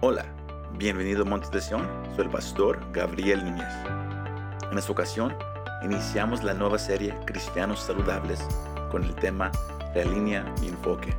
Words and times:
Hola, 0.00 0.24
bienvenido 0.74 1.22
a 1.22 1.24
Montes 1.24 1.50
de 1.50 1.60
Sion, 1.60 1.84
soy 2.14 2.26
el 2.26 2.30
pastor 2.30 2.78
Gabriel 2.92 3.44
Núñez. 3.44 3.66
En 4.70 4.78
esta 4.78 4.92
ocasión, 4.92 5.36
iniciamos 5.82 6.44
la 6.44 6.54
nueva 6.54 6.78
serie 6.78 7.18
Cristianos 7.26 7.80
Saludables 7.80 8.38
con 8.92 9.02
el 9.02 9.12
tema 9.16 9.50
Realinea 9.94 10.44
mi 10.60 10.68
enfoque, 10.68 11.16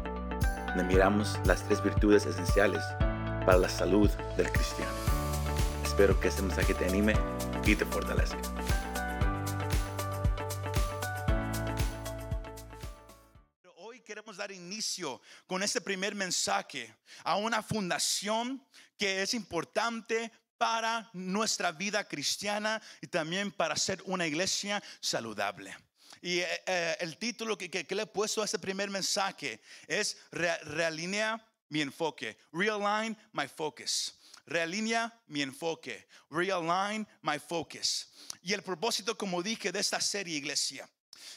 donde 0.67 0.85
miramos 0.85 1.37
las 1.43 1.61
tres 1.65 1.83
virtudes 1.83 2.25
esenciales 2.25 2.81
para 3.45 3.57
la 3.57 3.67
salud 3.67 4.09
del 4.37 4.49
cristiano. 4.49 4.93
Espero 5.83 6.17
que 6.17 6.29
este 6.29 6.41
mensaje 6.41 6.73
te 6.73 6.85
anime 6.85 7.15
y 7.65 7.75
te 7.75 7.83
fortalezca. 7.83 8.39
Hoy 13.75 13.99
queremos 13.99 14.37
dar 14.37 14.53
inicio 14.53 15.19
con 15.49 15.63
este 15.63 15.81
primer 15.81 16.13
mensaje 16.13 16.95
a 17.23 17.35
una 17.35 17.63
fundación 17.63 18.63
que 18.99 19.23
es 19.23 19.33
importante 19.33 20.31
para 20.59 21.09
nuestra 21.13 21.71
vida 21.71 22.07
cristiana 22.07 22.79
y 23.01 23.07
también 23.07 23.51
para 23.51 23.75
ser 23.75 23.99
una 24.05 24.27
iglesia 24.27 24.83
saludable. 25.01 25.75
Y 26.21 26.37
eh, 26.41 26.47
eh, 26.67 26.97
el 26.99 27.17
título 27.17 27.57
que, 27.57 27.67
que- 27.67 27.87
que 27.87 27.95
le 27.95 28.03
he 28.03 28.05
puesto 28.05 28.43
a 28.43 28.45
este 28.45 28.59
primer 28.59 28.91
mensaje 28.91 29.59
es 29.87 30.17
Re- 30.31 30.59
Realinea 30.65 31.43
mi 31.69 31.81
enfoque, 31.81 32.37
Realign 32.51 33.17
my 33.33 33.47
focus. 33.47 34.13
Realinea 34.45 35.11
mi 35.27 35.41
enfoque, 35.41 36.07
Realign 36.29 37.07
my 37.23 37.39
focus. 37.39 38.11
Y 38.43 38.53
el 38.53 38.61
propósito, 38.61 39.17
como 39.17 39.41
dije, 39.41 39.71
de 39.71 39.79
esta 39.79 39.99
serie, 39.99 40.37
iglesia, 40.37 40.87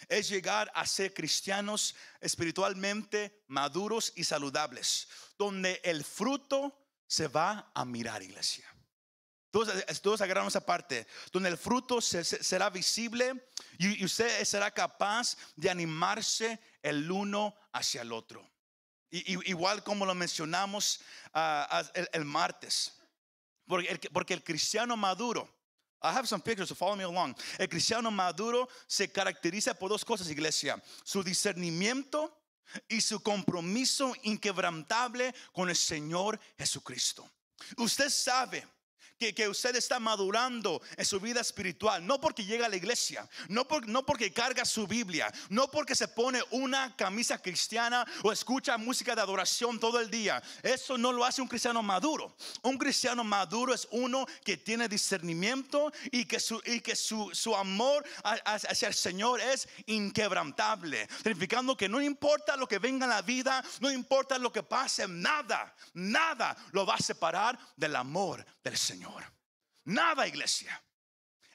es 0.08 0.28
llegar 0.28 0.70
a 0.74 0.86
ser 0.86 1.12
cristianos 1.14 1.94
espiritualmente 2.20 3.42
maduros 3.48 4.12
y 4.16 4.24
saludables, 4.24 5.08
donde 5.38 5.80
el 5.84 6.04
fruto 6.04 6.78
se 7.06 7.28
va 7.28 7.70
a 7.74 7.84
mirar, 7.84 8.22
iglesia. 8.22 8.66
Todos, 9.50 9.70
todos 10.00 10.20
agarraron 10.22 10.48
esa 10.48 10.64
parte, 10.64 11.06
donde 11.30 11.50
el 11.50 11.58
fruto 11.58 12.00
se- 12.00 12.24
se- 12.24 12.42
será 12.42 12.70
visible 12.70 13.48
y, 13.78 14.02
usted 14.02 14.42
será 14.44 14.70
capaz 14.70 15.36
de 15.56 15.68
animarse 15.68 16.58
el 16.82 17.10
uno 17.10 17.54
hacia 17.72 18.00
el 18.00 18.12
otro. 18.12 18.48
Y- 19.10 19.50
igual 19.50 19.84
como 19.84 20.06
lo 20.06 20.14
mencionamos 20.14 21.00
ah, 21.34 21.68
ah, 21.70 21.92
el, 22.14 22.24
martes, 22.24 22.94
porque 23.66 24.08
porque 24.10 24.32
el 24.32 24.42
cristiano 24.42 24.96
maduro, 24.96 25.54
I 26.02 26.12
have 26.12 26.26
some 26.26 26.42
pictures, 26.42 26.68
so 26.68 26.74
follow 26.74 26.96
me 26.96 27.04
along. 27.04 27.36
El 27.58 27.68
cristiano 27.68 28.10
maduro 28.10 28.68
se 28.86 29.08
caracteriza 29.08 29.74
por 29.74 29.88
dos 29.88 30.04
cosas, 30.04 30.28
iglesia: 30.30 30.82
su 31.04 31.22
discernimiento 31.22 32.30
y 32.88 33.00
su 33.00 33.20
compromiso 33.20 34.14
inquebrantable 34.22 35.34
con 35.52 35.68
el 35.68 35.76
Señor 35.76 36.38
Jesucristo. 36.58 37.28
Usted 37.76 38.10
sabe 38.10 38.66
que, 39.32 39.48
usted 39.48 39.76
está 39.76 40.00
madurando 40.00 40.82
en 40.96 41.04
su 41.04 41.20
vida 41.20 41.40
espiritual, 41.40 42.04
no 42.04 42.20
porque 42.20 42.44
llega 42.44 42.66
a 42.66 42.68
la 42.68 42.76
iglesia, 42.76 43.28
no, 43.48 43.68
por- 43.68 43.86
no 43.86 44.04
porque 44.04 44.32
carga 44.32 44.64
su 44.64 44.86
Biblia, 44.86 45.32
no 45.50 45.70
porque 45.70 45.94
se 45.94 46.08
pone 46.08 46.40
una 46.50 46.96
camisa 46.96 47.38
cristiana 47.40 48.04
o 48.24 48.32
escucha 48.32 48.76
música 48.78 49.14
de 49.14 49.20
adoración 49.20 49.78
todo 49.78 50.00
el 50.00 50.10
día. 50.10 50.42
Eso 50.62 50.98
no 50.98 51.12
lo 51.12 51.24
hace 51.24 51.40
un 51.42 51.48
cristiano 51.48 51.82
maduro. 51.82 52.34
Un 52.62 52.78
cristiano 52.78 53.22
maduro 53.22 53.74
es 53.74 53.86
uno 53.92 54.26
que 54.44 54.56
tiene 54.56 54.88
discernimiento 54.88 55.92
y 56.10 56.24
que 56.24 56.40
su, 56.40 56.60
y 56.64 56.80
que 56.80 56.96
su, 56.96 57.30
su 57.34 57.54
amor 57.54 58.04
hacia 58.24 58.88
el 58.88 58.94
Señor 58.94 59.40
es 59.40 59.68
inquebrantable, 59.86 61.08
significando 61.22 61.76
que 61.76 61.88
no 61.88 62.00
importa 62.00 62.56
lo 62.56 62.66
que 62.66 62.78
venga 62.78 63.04
en 63.04 63.10
la 63.10 63.22
vida, 63.22 63.62
no 63.80 63.90
importa 63.90 64.38
lo 64.38 64.52
que 64.52 64.62
pase, 64.62 65.06
nada, 65.08 65.74
nada 65.94 66.56
lo 66.72 66.86
va 66.86 66.94
a 66.94 66.98
separar 66.98 67.58
del 67.76 67.96
amor 67.96 68.44
del 68.62 68.76
Señor. 68.78 69.11
Nada, 69.84 70.26
iglesia. 70.26 70.82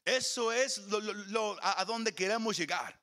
Eso 0.03 0.51
es 0.51 0.77
lo, 0.77 1.57
a, 1.61 1.83
donde 1.85 2.13
queremos 2.13 2.57
llegar. 2.57 2.99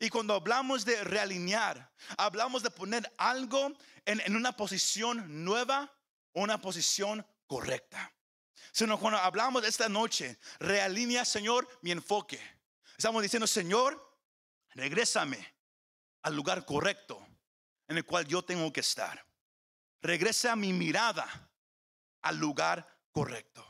Y 0.00 0.10
cuando 0.10 0.34
hablamos 0.34 0.84
de 0.84 1.02
realinear, 1.04 1.92
hablamos 2.16 2.62
de 2.62 2.70
poner 2.70 3.12
algo 3.16 3.72
en, 4.04 4.36
una 4.36 4.56
posición 4.56 5.44
nueva 5.44 5.92
una 6.34 6.60
posición 6.60 7.26
correcta. 7.46 8.12
Sino 8.72 8.98
cuando 8.98 9.18
hablamos 9.18 9.64
esta 9.64 9.88
noche, 9.88 10.38
realinea, 10.60 11.24
Señor, 11.24 11.68
mi 11.82 11.90
enfoque. 11.90 12.40
Estamos 12.96 13.22
diciendo, 13.22 13.46
Señor, 13.46 14.16
regrésame 14.74 15.54
al 16.22 16.34
lugar 16.34 16.64
correcto 16.64 17.26
en 17.88 17.96
el 17.96 18.04
cual 18.04 18.26
yo 18.26 18.42
tengo 18.42 18.72
que 18.72 18.80
estar. 18.80 19.24
Regresa 20.00 20.54
mi 20.54 20.72
mirada 20.72 21.50
al 22.22 22.36
lugar 22.36 22.86
correcto. 23.10 23.67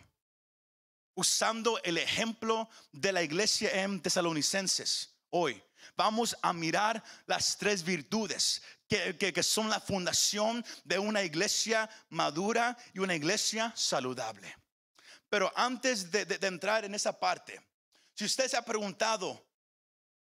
Usando 1.19 1.81
el 1.83 1.99
ejemplo 1.99 2.69
de 2.93 3.11
la 3.11 3.25
iglesia 3.25 3.83
en 3.83 4.01
Tesalonicenses 4.01 5.17
hoy, 5.31 5.61
vamos 5.97 6.37
a 6.43 6.53
mirar 6.53 7.03
las 7.27 7.59
tres 7.59 7.83
virtudes 7.83 8.62
que, 8.89 9.17
que- 9.19 9.43
son 9.43 9.69
la 9.69 9.81
fundación 9.81 10.65
de 10.84 11.01
una 11.01 11.25
iglesia 11.25 11.91
madura 12.11 12.78
y 12.95 13.01
una 13.01 13.17
iglesia 13.17 13.73
saludable. 13.75 14.57
Pero 15.28 15.53
antes 15.57 16.09
de- 16.12 16.25
de 16.25 16.47
entrar 16.47 16.84
en 16.84 16.95
esa 16.95 17.19
parte, 17.19 17.61
si 18.15 18.25
usted 18.25 18.47
se 18.47 18.57
ha 18.57 18.62
preguntado, 18.65 19.45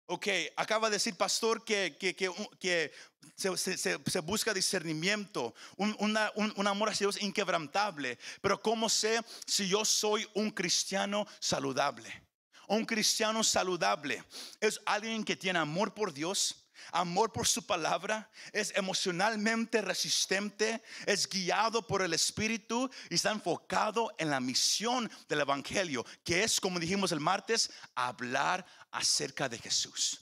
ok, 0.10 0.28
acaba 0.56 0.90
de 0.90 0.96
decir 0.96 1.16
pastor 1.16 1.64
que, 1.64 1.96
que, 2.00 2.16
que, 2.16 2.32
que 2.60 2.92
se, 3.36 4.20
busca 4.20 4.54
discernimiento, 4.54 5.54
un, 5.78 5.96
un- 6.00 6.54
un 6.56 6.68
amor 6.68 6.90
hacia 6.90 7.06
Dios 7.06 7.22
inquebrantable, 7.22 8.18
pero 8.42 8.62
¿cómo 8.62 8.90
sé 8.90 9.22
si 9.46 9.68
yo 9.68 9.86
soy 9.86 10.28
un 10.34 10.52
cristiano 10.52 11.26
saludable? 11.40 12.24
Un 12.68 12.86
cristiano 12.86 13.44
saludable. 13.44 14.24
Es 14.60 14.80
alguien 14.86 15.24
que 15.24 15.36
tiene 15.36 15.60
amor 15.60 15.94
por 15.94 16.14
Dios, 16.14 16.59
amor 16.92 17.32
por 17.32 17.48
su 17.48 17.66
palabra, 17.66 18.30
es 18.54 18.72
emocionalmente 18.76 19.82
resistente, 19.82 20.82
es 21.06 21.28
guiado 21.30 21.86
por 21.86 22.02
el 22.02 22.14
Espíritu 22.14 22.90
y 23.10 23.16
está 23.16 23.32
enfocado 23.32 24.12
en 24.18 24.30
la 24.30 24.40
misión 24.40 25.10
del 25.28 25.42
Evangelio, 25.42 26.06
que 26.24 26.44
es, 26.44 26.60
como 26.60 26.80
dijimos 26.80 27.12
el 27.12 27.20
martes, 27.20 27.72
hablar 27.96 28.66
acerca 28.92 29.48
de 29.50 29.58
Jesús. 29.58 30.22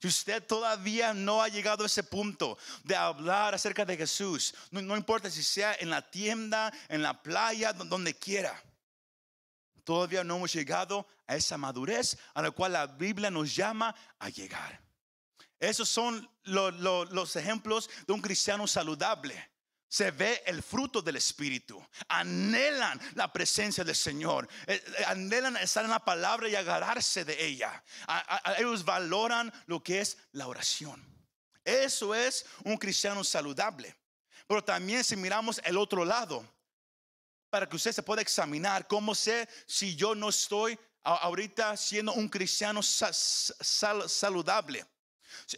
Si 0.00 0.06
usted 0.06 0.46
todavía 0.46 1.12
no 1.12 1.42
ha 1.42 1.48
llegado 1.48 1.82
a 1.82 1.86
ese 1.86 2.04
punto 2.04 2.56
de 2.84 2.94
hablar 2.94 3.54
acerca 3.54 3.84
de 3.84 3.96
Jesús, 3.96 4.54
no, 4.70 4.80
no 4.80 4.96
importa 4.96 5.28
si 5.28 5.42
sea 5.42 5.74
en 5.80 5.90
la 5.90 6.08
tienda, 6.08 6.72
en 6.88 7.02
la 7.02 7.20
playa, 7.20 7.72
do- 7.72 7.84
donde 7.84 8.14
quiera, 8.14 8.62
todavía 9.82 10.22
no 10.22 10.36
hemos 10.36 10.52
llegado 10.52 11.06
a 11.26 11.34
esa 11.34 11.58
madurez 11.58 12.16
a 12.34 12.42
la 12.42 12.50
cual 12.52 12.74
la 12.74 12.86
Biblia 12.86 13.30
nos 13.30 13.54
llama 13.56 13.94
a 14.20 14.28
llegar. 14.28 14.80
Esos 15.60 15.88
son 15.88 16.28
lo- 16.44 16.70
lo- 16.70 17.04
los 17.06 17.36
ejemplos 17.36 17.90
de 18.06 18.12
un 18.12 18.20
cristiano 18.20 18.66
saludable. 18.66 19.50
Se 19.90 20.10
ve 20.10 20.42
el 20.46 20.62
fruto 20.62 21.00
del 21.00 21.16
Espíritu. 21.16 21.82
Anhelan 22.08 23.00
la 23.14 23.32
presencia 23.32 23.82
del 23.84 23.96
Señor. 23.96 24.46
Eh, 24.66 24.82
eh, 24.98 25.04
Anhelan 25.06 25.56
estar 25.56 25.84
en 25.84 25.90
la 25.90 26.04
palabra 26.04 26.48
y 26.48 26.54
agarrarse 26.54 27.24
de 27.24 27.42
ella. 27.46 27.82
Ellos 28.58 28.84
valoran 28.84 29.50
lo 29.66 29.82
que 29.82 30.00
es 30.00 30.18
la 30.32 30.46
oración. 30.46 31.02
Eso 31.64 32.14
es 32.14 32.44
un 32.64 32.76
cristiano 32.76 33.24
saludable. 33.24 33.96
Pero 34.46 34.62
también 34.62 35.02
si 35.04 35.16
miramos 35.16 35.60
el 35.64 35.76
otro 35.78 36.04
lado, 36.04 36.46
para 37.50 37.66
que 37.66 37.76
usted 37.76 37.92
se 37.92 38.02
pueda 38.02 38.20
examinar 38.20 38.86
cómo 38.86 39.14
sé 39.14 39.48
si 39.66 39.96
yo 39.96 40.14
no 40.14 40.28
estoy 40.28 40.78
ahorita 41.02 41.76
siendo 41.78 42.12
un 42.12 42.28
cristiano 42.28 42.82
sa- 42.82 43.12
sal- 43.12 44.08
saludable. 44.08 44.86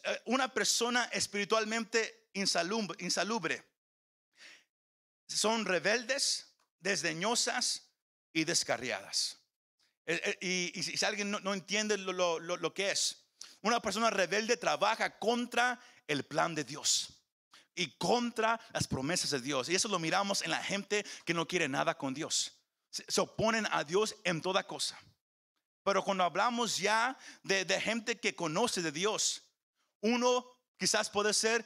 Eh, 0.03 0.22
Una 0.26 0.53
persona 0.53 1.04
espiritualmente 1.12 2.28
insalubre. 2.34 3.64
Son 5.26 5.64
rebeldes, 5.64 6.54
desdeñosas 6.80 7.91
y 8.33 8.45
descarriadas. 8.45 9.39
Y, 10.41 10.83
si 10.83 11.04
alguien 11.04 11.30
no, 11.30 11.54
entiende 11.54 11.97
lo, 11.97 12.74
que 12.74 12.91
es, 12.91 13.24
una 13.62 13.80
persona 13.80 14.10
rebelde 14.10 14.56
trabaja 14.56 15.18
contra 15.18 15.78
el 16.09 16.24
plan 16.24 16.54
de 16.54 16.65
Dios 16.65 17.10
y 17.77 17.97
contra 17.97 18.60
las 18.72 18.89
promesas 18.89 19.30
de 19.30 19.41
Dios. 19.41 19.68
Y 19.68 19.77
eso 19.77 19.89
lo 19.89 20.00
miramos 20.00 20.42
en 20.42 20.50
la 20.50 20.62
gente 20.62 21.04
que 21.24 21.34
no 21.34 21.47
quiere 21.47 21.68
nada 21.68 21.97
con 21.97 22.12
Dios. 22.12 22.59
Se, 22.91 23.21
oponen 23.21 23.68
a 23.71 23.84
Dios 23.84 24.16
en 24.24 24.42
toda 24.42 24.66
cosa. 24.66 24.98
Pero 25.84 26.03
cuando 26.03 26.24
hablamos 26.24 26.77
ya 26.77 27.16
de 27.45 27.80
gente 27.80 28.18
que 28.18 28.34
conoce 28.34 28.83
de 28.83 28.91
Dios, 28.91 29.49
uno 30.00 30.47
quizás 30.78 31.10
puede 31.10 31.34
ser 31.34 31.64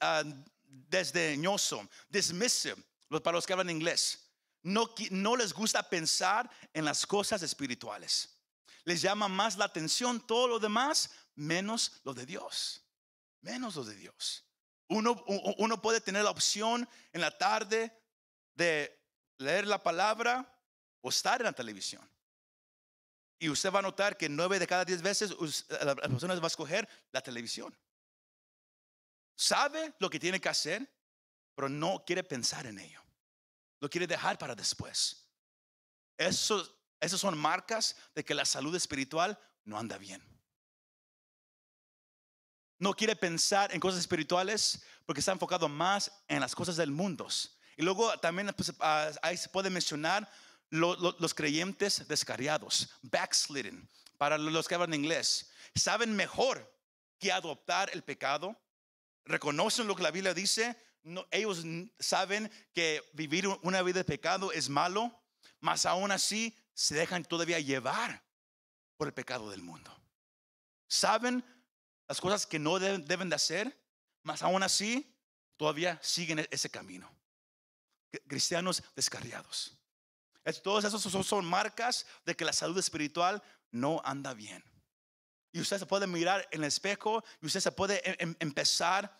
ah, 0.00 0.22
desdeñoso, 0.64 1.88
dismissive, 2.08 2.76
para 3.22 3.36
los 3.36 3.46
que 3.46 3.52
hablan 3.52 3.70
inglés. 3.70 4.30
No, 4.62 5.36
les 5.36 5.52
gusta 5.52 5.82
pensar 5.88 6.48
en 6.72 6.84
las 6.84 7.04
cosas 7.04 7.42
espirituales. 7.42 8.38
Les 8.84 9.02
llama 9.02 9.28
más 9.28 9.56
la 9.56 9.64
atención 9.64 10.24
todo 10.24 10.46
lo 10.46 10.58
demás, 10.58 11.10
menos 11.34 12.00
lo 12.04 12.14
de 12.14 12.26
Dios. 12.26 12.84
Menos 13.40 13.74
lo 13.74 13.84
de 13.84 13.96
Dios. 13.96 14.44
Uno 14.88 15.82
puede 15.82 16.00
tener 16.00 16.22
la 16.22 16.30
opción 16.30 16.88
en 17.12 17.20
la 17.20 17.36
tarde 17.36 17.92
de 18.54 19.00
leer 19.38 19.66
la 19.66 19.82
palabra 19.82 20.48
o 21.00 21.08
estar 21.08 21.40
en 21.40 21.46
la 21.46 21.52
televisión. 21.52 22.08
Y 23.42 23.48
usted 23.48 23.72
va 23.72 23.80
a 23.80 23.82
notar 23.82 24.16
que 24.16 24.28
nueve 24.28 24.60
de 24.60 24.68
cada 24.68 24.84
diez 24.84 25.02
veces 25.02 25.34
la 25.68 25.96
persona 25.96 26.32
va 26.36 26.44
a 26.44 26.46
escoger 26.46 26.88
la 27.10 27.20
televisión. 27.20 27.76
Sabe 29.34 29.94
lo 29.98 30.08
que 30.08 30.20
tiene 30.20 30.40
que 30.40 30.48
hacer, 30.48 30.88
pero 31.56 31.68
no 31.68 32.04
quiere 32.06 32.22
pensar 32.22 32.66
en 32.66 32.78
ello. 32.78 33.02
Lo 33.80 33.90
quiere 33.90 34.06
dejar 34.06 34.38
para 34.38 34.54
después. 34.54 35.26
Eso, 36.16 36.78
esas 37.00 37.18
son 37.18 37.36
marcas 37.36 37.96
de 38.14 38.24
que 38.24 38.32
la 38.32 38.44
salud 38.44 38.76
espiritual 38.76 39.36
no 39.64 39.76
anda 39.76 39.98
bien. 39.98 40.22
No 42.78 42.94
quiere 42.94 43.16
pensar 43.16 43.74
en 43.74 43.80
cosas 43.80 43.98
espirituales 43.98 44.84
porque 45.04 45.18
está 45.18 45.32
enfocado 45.32 45.68
más 45.68 46.12
en 46.28 46.38
las 46.38 46.54
cosas 46.54 46.76
del 46.76 46.92
mundo. 46.92 47.26
Y 47.76 47.82
luego 47.82 48.16
también 48.20 48.52
pues, 48.56 48.72
ah, 48.78 49.10
ahí 49.20 49.36
se 49.36 49.48
puede 49.48 49.68
mencionar 49.68 50.30
los 50.72 51.34
creyentes 51.34 52.08
descarriados, 52.08 52.88
backslidden, 53.02 53.88
para 54.16 54.38
los 54.38 54.66
que 54.66 54.74
hablan 54.74 54.94
inglés, 54.94 55.50
saben 55.74 56.16
mejor 56.16 56.74
que 57.18 57.30
adoptar 57.30 57.90
el 57.92 58.02
pecado, 58.02 58.58
reconocen 59.24 59.86
lo 59.86 59.94
que 59.94 60.02
la 60.02 60.10
Biblia 60.10 60.32
dice, 60.32 60.76
ellos 61.30 61.62
saben 61.98 62.50
que 62.72 63.02
vivir 63.12 63.46
una 63.62 63.82
vida 63.82 63.98
de 63.98 64.04
pecado 64.04 64.50
es 64.50 64.70
malo, 64.70 65.22
mas 65.60 65.84
aún 65.84 66.10
así 66.10 66.56
se 66.72 66.94
dejan 66.94 67.24
todavía 67.24 67.60
llevar 67.60 68.24
por 68.96 69.08
el 69.08 69.14
pecado 69.14 69.50
del 69.50 69.62
mundo. 69.62 69.94
Saben 70.88 71.44
las 72.08 72.20
cosas 72.20 72.46
que 72.46 72.58
no 72.58 72.78
deben, 72.78 73.04
deben 73.04 73.28
de 73.28 73.36
hacer, 73.36 73.78
mas 74.22 74.42
aún 74.42 74.62
así 74.62 75.14
todavía 75.56 75.98
siguen 76.02 76.38
e-, 76.38 76.48
ese 76.50 76.70
camino. 76.70 77.14
Cristianos 78.26 78.82
descarriados. 78.96 79.81
Todos 80.62 80.84
esos 80.84 81.26
son 81.26 81.44
marcas 81.44 82.06
de 82.24 82.34
que 82.34 82.44
la 82.44 82.52
salud 82.52 82.78
espiritual 82.78 83.42
no 83.70 84.00
anda 84.04 84.34
bien. 84.34 84.62
Y 85.52 85.60
usted 85.60 85.78
se 85.78 85.86
puede 85.86 86.06
mirar 86.06 86.48
en 86.50 86.62
el 86.62 86.68
espejo 86.68 87.22
y 87.40 87.46
usted 87.46 87.60
se 87.60 87.72
puede 87.72 88.00
em, 88.08 88.16
em, 88.18 88.36
empezar 88.40 89.14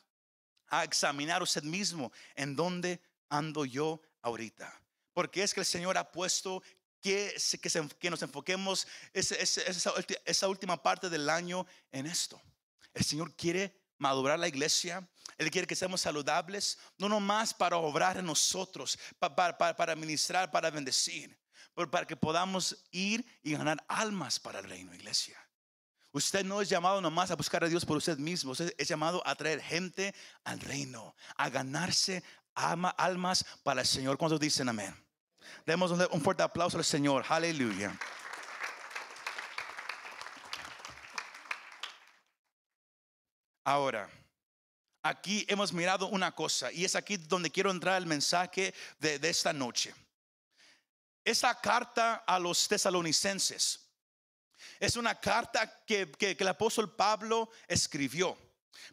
a 0.69 0.84
examinar 0.84 1.42
usted 1.42 1.62
mismo 1.62 2.10
en 2.34 2.56
dónde 2.56 3.00
ando 3.28 3.64
yo 3.64 4.00
ahorita. 4.22 4.80
Porque 5.12 5.42
es 5.42 5.52
que 5.52 5.60
el 5.60 5.66
Señor 5.66 5.98
ha 5.98 6.10
puesto 6.10 6.62
que, 7.00 7.34
que, 7.98 8.10
nos 8.10 8.22
enfoquemos 8.22 8.86
esa, 9.12 9.34
esa 10.24 10.48
última 10.48 10.82
parte 10.82 11.10
del 11.10 11.28
año 11.28 11.66
en 11.90 12.06
esto. 12.06 12.40
El 12.94 13.04
Señor 13.04 13.34
quiere 13.34 13.76
madurar 13.98 14.38
la 14.38 14.48
iglesia. 14.48 15.06
Él 15.38 15.50
quiere 15.50 15.66
que 15.66 15.76
seamos 15.76 16.00
saludables, 16.00 16.78
no 16.98 17.08
nomás 17.08 17.54
para 17.54 17.76
obrar 17.76 18.19
en 18.19 18.26
nosotros, 18.26 18.98
para, 19.19 19.56
para, 19.56 19.76
para 19.76 19.96
ministrar, 19.96 20.50
para 20.50 20.70
bendecir, 20.70 21.38
pero 21.74 21.90
para 21.90 22.06
que 22.06 22.16
podamos 22.16 22.84
ir 22.90 23.24
y 23.42 23.52
ganar 23.52 23.82
almas 23.88 24.38
para 24.38 24.60
el 24.60 24.69
reino, 24.69 24.94
iglesia. 24.94 25.38
Usted 26.12 26.44
no 26.44 26.60
es 26.60 26.69
llamado 26.69 27.00
nomás 27.00 27.30
a 27.30 27.36
buscar 27.36 27.64
a 27.64 27.69
Dios 27.69 27.86
por 27.86 27.96
usted 27.96 28.19
mismo, 28.19 28.52
usted 28.52 28.74
es 28.76 28.86
llamado 28.86 29.22
a 29.26 29.34
traer 29.34 29.62
gente 29.62 30.14
al 30.44 30.60
reino, 30.60 31.14
a 31.36 31.48
ganarse 31.48 32.22
almas 32.54 33.44
para 33.62 33.80
el 33.80 33.86
Señor. 33.86 34.19
¿Cuántos 34.19 34.38
dicen 34.38 34.69
amén? 34.69 34.94
Demos 35.64 35.90
un 35.90 36.20
fuerte 36.20 36.42
aplauso 36.42 36.76
al 36.76 36.84
Señor. 36.84 37.24
Aleluya. 37.28 37.98
Ahora, 43.64 44.10
aquí 45.02 45.44
hemos 45.49 45.72
mirado 45.72 46.06
una 46.06 46.32
cosa 46.32 46.72
y 46.72 46.84
es 46.84 46.94
aquí 46.94 47.16
donde 47.16 47.50
quiero 47.50 47.70
entrar 47.70 48.00
el 48.00 48.06
mensaje 48.06 48.72
de, 48.99 49.19
esta 49.28 49.52
noche. 49.52 49.94
Esa 51.25 51.60
carta 51.60 52.25
a 52.26 52.38
los 52.38 52.66
tesalonicenses 52.69 53.81
es 54.78 54.96
una 54.96 55.19
carta 55.19 55.84
que, 55.84 56.10
que, 56.12 56.37
el 56.38 56.49
apóstol 56.49 56.94
Pablo 56.94 57.50
escribió, 57.66 58.37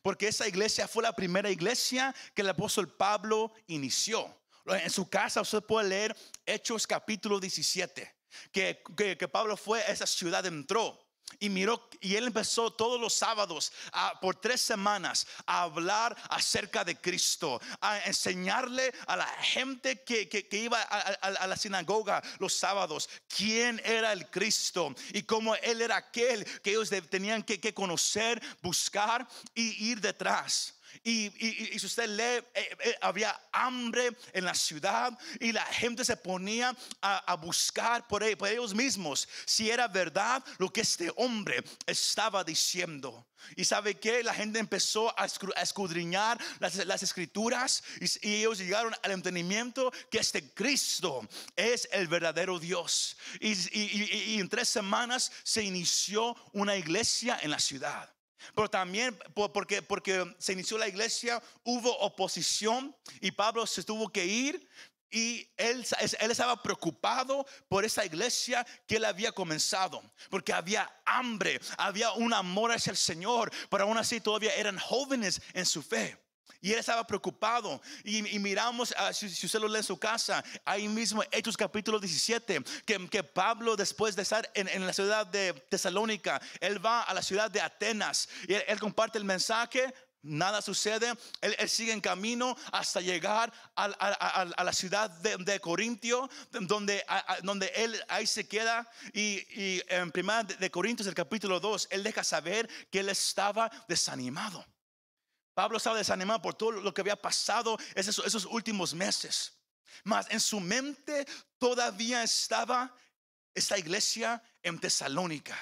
porque 0.01 0.27
esa 0.27 0.47
iglesia 0.47 0.87
fue 0.87 1.03
la 1.03 1.13
primera 1.13 1.49
iglesia 1.49 2.13
que 2.33 2.41
el 2.41 2.49
apóstol 2.49 2.91
Pablo 2.91 3.53
inició. 3.67 4.35
En 4.65 4.89
su 4.89 5.09
casa 5.09 5.41
usted 5.41 5.63
puede 5.63 5.89
leer 5.89 6.17
Hechos 6.45 6.85
capítulo 6.85 7.39
17, 7.39 8.15
que, 8.51 8.83
que 8.95 9.27
Pablo 9.27 9.57
fue 9.57 9.81
a 9.81 9.87
esa 9.87 10.05
ciudad, 10.05 10.45
entró 10.45 11.08
y 11.39 11.49
miró, 11.49 11.89
y 12.01 12.15
él 12.15 12.27
empezó 12.27 12.71
todos 12.71 12.99
los 12.99 13.13
sábados 13.13 13.71
por 14.21 14.35
tres 14.35 14.61
semanas 14.61 15.27
a 15.45 15.63
hablar 15.63 16.15
acerca 16.29 16.83
de 16.83 16.99
Cristo, 16.99 17.61
a 17.81 17.99
enseñarle 18.05 18.93
a 19.07 19.15
la 19.15 19.27
gente 19.27 20.03
que, 20.03 20.47
iba 20.51 20.81
a, 20.81 21.47
la 21.47 21.57
sinagoga 21.57 22.21
los 22.39 22.53
sábados 22.53 23.09
quién 23.27 23.81
era 23.85 24.11
el 24.11 24.29
Cristo 24.29 24.93
y 25.13 25.23
cómo 25.23 25.55
él 25.55 25.81
era 25.81 25.97
aquel 25.97 26.45
que 26.61 26.71
ellos 26.71 26.89
tenían 27.09 27.43
que 27.43 27.73
conocer, 27.73 28.41
buscar 28.61 29.27
y 29.53 29.89
ir 29.89 30.01
detrás. 30.01 30.78
Y, 31.03 31.29
si 31.77 31.85
usted 31.85 32.07
lee, 32.07 32.45
eh, 32.53 32.77
eh, 32.83 32.95
había 33.01 33.39
hambre 33.51 34.11
en 34.33 34.45
la 34.45 34.53
ciudad 34.53 35.17
y 35.39 35.51
la 35.51 35.65
gente 35.65 36.03
se 36.03 36.17
ponía 36.17 36.75
a, 37.01 37.35
buscar 37.35 38.07
por, 38.07 38.23
ellos 38.23 38.73
mismos 38.73 39.27
si 39.45 39.69
era 39.69 39.87
verdad 39.87 40.43
lo 40.57 40.71
que 40.71 40.81
este 40.81 41.11
hombre 41.15 41.63
estaba 41.85 42.43
diciendo. 42.43 43.25
Y 43.55 43.63
sabe 43.63 43.95
que 43.95 44.21
la 44.21 44.33
gente 44.33 44.59
empezó 44.59 45.17
a 45.17 45.25
escudriñar 45.25 46.37
las, 46.59 47.03
escrituras 47.03 47.83
y, 48.21 48.39
ellos 48.39 48.57
llegaron 48.57 48.93
al 49.01 49.11
entendimiento 49.11 49.91
que 50.11 50.19
este 50.19 50.53
Cristo 50.53 51.27
es 51.55 51.87
el 51.91 52.07
verdadero 52.07 52.59
Dios. 52.59 53.15
y 53.39 54.39
en 54.39 54.49
tres 54.49 54.69
semanas 54.69 55.31
se 55.43 55.63
inició 55.63 56.35
una 56.51 56.75
iglesia 56.75 57.39
en 57.41 57.51
la 57.51 57.59
ciudad. 57.59 58.09
Pero 58.53 58.69
también 58.69 59.17
porque, 59.33 59.81
porque 59.81 60.35
se 60.37 60.53
inició 60.53 60.77
la 60.77 60.87
iglesia, 60.87 61.41
hubo 61.63 61.91
oposición 61.99 62.95
y 63.21 63.31
Pablo 63.31 63.65
se 63.65 63.83
tuvo 63.83 64.09
que 64.09 64.25
ir. 64.25 64.67
Y 65.11 65.49
él, 65.57 65.85
él 66.19 66.31
estaba 66.31 66.61
preocupado 66.61 67.45
por 67.67 67.83
esa 67.83 68.05
iglesia 68.05 68.65
que 68.85 68.97
él 68.97 69.05
había 69.05 69.31
comenzado, 69.31 70.03
porque 70.29 70.53
había 70.53 70.87
hambre, 71.03 71.59
había 71.79 72.11
un 72.11 72.31
amor 72.31 72.71
hacia 72.71 72.91
el 72.91 72.97
Señor, 72.97 73.51
pero 73.71 73.85
aún 73.85 73.97
así 73.97 74.21
todavía 74.21 74.53
eran 74.53 74.77
jóvenes 74.77 75.41
en 75.53 75.65
su 75.65 75.81
fe. 75.81 76.15
Y 76.61 76.73
él 76.73 76.79
estaba 76.79 77.07
preocupado. 77.07 77.81
Y, 78.03 78.21
miramos, 78.39 78.93
ah, 78.97 79.13
si, 79.13 79.27
usted 79.27 79.59
lo 79.59 79.67
lee 79.67 79.77
en 79.77 79.83
su 79.83 79.97
casa, 79.97 80.43
ahí 80.65 80.87
mismo, 80.87 81.23
Hechos 81.31 81.55
capítulo 81.55 81.99
17, 81.99 82.61
que, 82.85 83.09
que 83.09 83.23
Pablo, 83.23 83.75
después 83.75 84.15
de 84.15 84.23
estar 84.23 84.49
en, 84.53 84.85
la 84.85 84.93
ciudad 84.93 85.25
de 85.25 85.53
Tesalónica, 85.69 86.41
él 86.59 86.83
va 86.83 87.03
a 87.03 87.13
la 87.13 87.21
ciudad 87.21 87.49
de 87.49 87.61
Atenas 87.61 88.27
y 88.47 88.53
él, 88.53 88.79
comparte 88.79 89.17
el 89.17 89.23
mensaje. 89.23 89.93
Nada 90.21 90.61
sucede, 90.61 91.13
él, 91.39 91.69
sigue 91.69 91.93
en 91.93 92.01
camino 92.01 92.57
hasta 92.73 92.99
llegar 92.99 93.53
a, 93.77 94.63
la 94.63 94.73
ciudad 94.73 95.09
de, 95.09 95.59
Corintio, 95.61 96.29
donde, 96.51 97.05
donde 97.43 97.71
él 97.73 98.03
ahí 98.09 98.27
se 98.27 98.45
queda. 98.45 98.85
Y, 99.13 99.45
y 99.57 99.81
en 99.87 100.11
primera 100.11 100.43
de 100.43 100.69
Corintios, 100.69 101.07
el 101.07 101.13
capítulo 101.13 101.61
2, 101.61 101.87
él 101.91 102.03
deja 102.03 102.25
saber 102.25 102.69
que 102.91 102.99
él 102.99 103.07
estaba 103.07 103.71
desanimado. 103.87 104.65
Pablo 105.59 105.75
estaba 105.75 105.97
desanimado 105.97 106.41
por 106.41 106.53
todo 106.53 106.71
lo 106.71 106.93
que 106.93 107.01
había 107.01 107.21
pasado 107.21 107.77
esos, 107.93 108.45
últimos 108.45 108.93
meses. 108.93 109.59
Mas 110.05 110.25
en 110.29 110.39
su 110.39 110.61
mente 110.61 111.27
todavía 111.57 112.23
estaba 112.23 112.95
esta 113.53 113.77
iglesia 113.77 114.41
en 114.63 114.79
Tesalónica. 114.79 115.59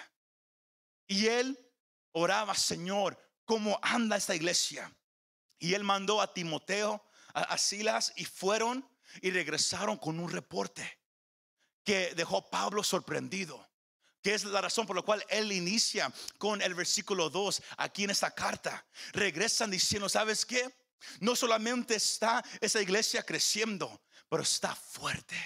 Y 1.08 1.26
él 1.26 1.58
oraba, 2.12 2.54
Señor, 2.54 3.18
¿cómo 3.44 3.80
anda 3.82 4.18
esta 4.18 4.36
iglesia? 4.36 4.96
Y 5.58 5.74
él 5.74 5.84
mandó 5.84 6.22
a 6.22 6.32
Timoteo, 6.32 7.04
a, 7.34 7.58
Silas, 7.58 8.14
y 8.18 8.26
fueron 8.26 8.88
y 9.24 9.32
regresaron 9.32 9.98
con 9.98 10.20
un 10.20 10.32
reporte 10.32 11.00
que 11.84 12.14
dejó 12.14 12.48
Pablo 12.52 12.84
sorprendido 12.84 13.67
que 14.28 14.34
es 14.34 14.44
la 14.44 14.60
razón 14.60 14.86
por 14.86 14.98
la 14.98 15.04
cual 15.04 15.26
él 15.30 15.54
inicia 15.54 16.12
con 16.38 16.62
el 16.62 16.76
versículo 16.76 17.30
2 17.30 17.62
aquí 17.78 18.04
en 18.04 18.10
esta 18.10 18.30
carta. 18.30 18.86
Regresan 19.14 19.72
diciendo, 19.72 20.10
¿sabes 20.10 20.46
qué? 20.46 20.70
No 21.22 21.34
solamente 21.34 21.96
está 21.96 22.44
esa 22.60 22.82
iglesia 22.82 23.24
creciendo, 23.24 24.02
pero 24.28 24.44
está 24.44 24.76
fuerte. 24.76 25.38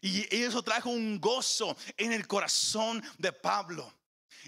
Y, 0.00 0.32
eso 0.32 0.62
trajo 0.62 0.90
un 0.90 1.20
gozo 1.20 1.76
en 1.96 2.12
el 2.12 2.28
corazón 2.28 3.02
de 3.18 3.32
Pablo. 3.32 3.92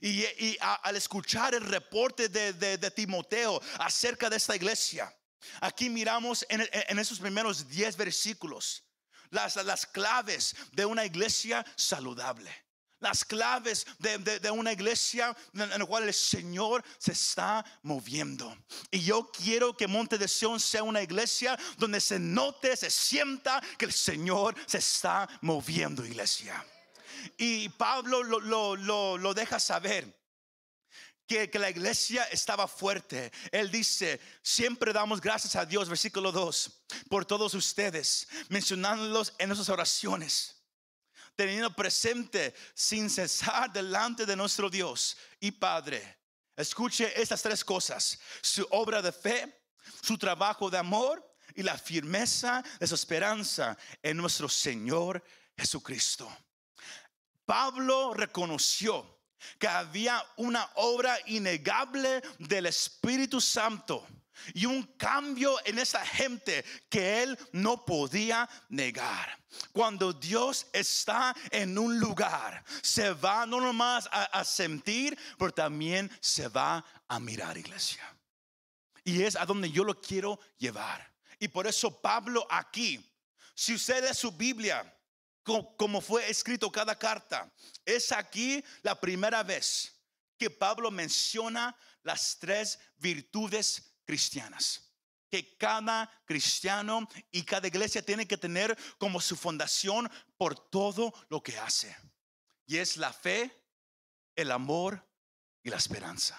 Y, 0.00 0.25
al 0.61 0.95
escuchar 0.95 1.52
el 1.52 1.62
reporte 1.62 2.28
de, 2.28 2.90
Timoteo 2.92 3.61
acerca 3.80 4.30
de 4.30 4.37
esta 4.37 4.54
iglesia, 4.54 5.12
aquí 5.61 5.90
miramos 5.90 6.47
en, 6.50 6.61
esos 7.00 7.19
primeros 7.19 7.69
10 7.69 7.97
versículos 7.97 8.85
las, 9.30 9.57
las 9.57 9.87
claves 9.87 10.54
de 10.71 10.85
una 10.85 11.04
iglesia 11.04 11.66
saludable 11.75 12.70
las 13.00 13.25
claves 13.25 13.87
de, 13.99 14.19
de- 14.19 14.50
una 14.50 14.73
iglesia 14.73 15.35
en 15.54 15.69
la 15.71 15.85
cual 15.87 16.04
el 16.04 16.14
Señor 16.14 16.85
se 16.99 17.12
está 17.12 17.64
moviendo. 17.83 18.57
Y 18.90 19.00
yo 19.00 19.30
quiero 19.33 19.76
que 19.76 19.87
Monte 19.87 20.19
de 20.19 20.28
Sion 20.28 20.61
sea 20.61 20.83
una 20.83 21.02
iglesia 21.02 21.59
donde 21.78 22.00
se 22.00 22.19
note, 22.19 22.76
se 22.76 22.90
sienta 22.90 23.61
que 23.78 23.87
el 23.87 23.92
Señor 23.92 24.54
se 24.66 24.78
está 24.78 25.28
moviendo, 25.40 26.04
iglesia. 26.04 26.64
Y 27.37 27.69
Pablo 27.71 28.23
lo, 28.23 28.38
lo- 28.40 28.76
lo- 28.76 29.19
lo 29.19 29.35
deja 29.35 29.59
saber. 29.59 30.19
Que, 31.26 31.49
que 31.49 31.61
la 31.61 31.71
iglesia 31.71 32.25
estaba 32.25 32.66
fuerte. 32.66 33.30
Él 33.52 33.71
dice, 33.71 34.21
siempre 34.42 34.92
damos 34.92 35.21
gracias 35.21 35.54
a 35.54 35.64
Dios, 35.64 35.88
versículo 35.88 36.33
2, 36.33 36.83
por 37.09 37.25
todos 37.25 37.54
ustedes, 37.54 38.26
mencionándolos 38.49 39.33
en 39.38 39.49
nuestras 39.49 39.69
oraciones 39.69 40.60
teniendo 41.40 41.75
presente 41.75 42.54
sin 42.75 43.09
cesar 43.09 43.73
delante 43.73 44.26
de 44.26 44.37
nuestro 44.37 44.68
Dios 44.68 45.16
y 45.40 45.50
Padre. 45.50 46.18
Escuche 46.54 47.18
estas 47.18 47.40
tres 47.40 47.64
cosas, 47.64 48.18
su 48.42 48.66
obra 48.73 49.00
de 49.00 49.11
fe, 49.11 49.62
su 50.02 50.18
trabajo 50.18 50.68
de 50.68 50.76
amor 50.76 51.26
y 51.54 51.62
la 51.62 51.78
firmeza 51.78 52.62
de 52.78 52.87
su 52.87 52.94
esperanza 52.94 53.75
en 54.02 54.18
nuestro 54.18 54.50
Señor 54.50 55.25
Jesucristo. 55.56 56.30
Pablo 57.47 58.12
reconoció 58.12 59.23
que 59.59 59.66
había 59.66 60.23
una 60.37 60.70
obra 60.75 61.18
innegable 61.25 62.20
del 62.38 62.66
Espíritu 62.66 63.40
Santo 63.40 64.06
y 64.54 64.66
un 64.66 64.82
cambio 64.96 65.56
en 65.64 65.78
esa 65.78 66.04
gente 66.04 66.64
que 66.88 67.22
él 67.22 67.38
no 67.52 67.84
podía 67.84 68.49
negar. 68.68 69.38
Cuando 69.72 70.12
Dios 70.12 70.66
está 70.72 71.34
en 71.50 71.76
un 71.78 71.99
lugar, 71.99 72.64
se 72.82 73.10
va 73.10 73.46
no 73.46 73.60
nomás 73.60 74.08
a, 74.12 74.44
sentir, 74.44 75.18
pero 75.38 75.52
también 75.52 76.10
se 76.20 76.49
va 76.49 76.84
a 77.08 77.18
mirar, 77.18 77.58
iglesia. 77.58 78.02
Y 79.04 79.22
es 79.22 79.37
a 79.37 79.44
donde 79.46 79.70
yo 79.70 79.84
lo 79.84 80.00
quiero 80.00 80.38
llevar. 80.58 81.12
Y 81.38 81.49
por 81.49 81.66
eso 81.66 82.00
Pablo 82.00 82.46
aquí, 82.50 83.04
si 83.54 83.75
usted 83.75 84.06
lee 84.06 84.14
su 84.14 84.30
Biblia, 84.32 84.94
co- 85.42 85.75
como 85.76 86.00
fue 86.00 86.28
escrito 86.30 86.70
cada 86.70 86.99
carta, 86.99 87.50
es 87.84 88.12
aquí 88.12 88.62
la 88.82 88.99
primera 88.99 89.42
vez 89.42 89.92
que 90.38 90.50
Pablo 90.50 90.90
menciona 90.90 91.76
las 92.02 92.38
tres 92.38 92.78
virtudes 92.99 93.89
cristianas 94.11 94.87
que 95.31 95.57
cada 95.57 96.11
cristiano 96.25 97.09
y 97.31 97.45
cada 97.45 97.69
iglesia 97.69 98.02
tiene 98.05 98.26
que 98.26 98.37
tener 98.37 98.76
como 98.99 99.21
su 99.21 99.37
fundación 99.37 100.11
por 100.37 100.59
todo 100.71 101.14
lo 101.29 101.40
que 101.40 101.57
hace. 101.57 101.97
Y 102.67 102.79
es 102.79 102.97
la 102.97 103.12
fe, 103.12 103.52
el 104.35 104.50
amor 104.50 105.00
y 105.62 105.71
la 105.71 105.76
esperanza. 105.76 106.37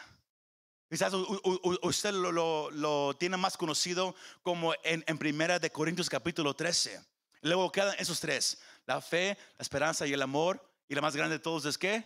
Quizás 0.90 1.14
usted 1.14 2.12
lo, 2.12 2.70
lo- 2.70 3.14
tiene 3.18 3.38
más 3.38 3.56
conocido 3.56 4.14
como 4.42 4.74
en, 4.84 5.06
en 5.08 5.18
Primera 5.18 5.58
de 5.58 5.72
Corintios 5.72 6.10
capítulo 6.10 6.54
13. 6.54 7.02
Luego 7.44 7.72
quedan 7.72 7.96
esos 7.98 8.20
tres, 8.20 8.60
la 8.86 9.00
fe, 9.00 9.38
la 9.58 9.62
esperanza 9.64 10.06
y 10.06 10.12
el 10.12 10.22
amor. 10.22 10.62
Y 10.90 10.96
la 10.96 11.02
más 11.02 11.16
grande 11.16 11.38
de 11.38 11.44
todos 11.44 11.64
es 11.64 11.78
que 11.78 12.04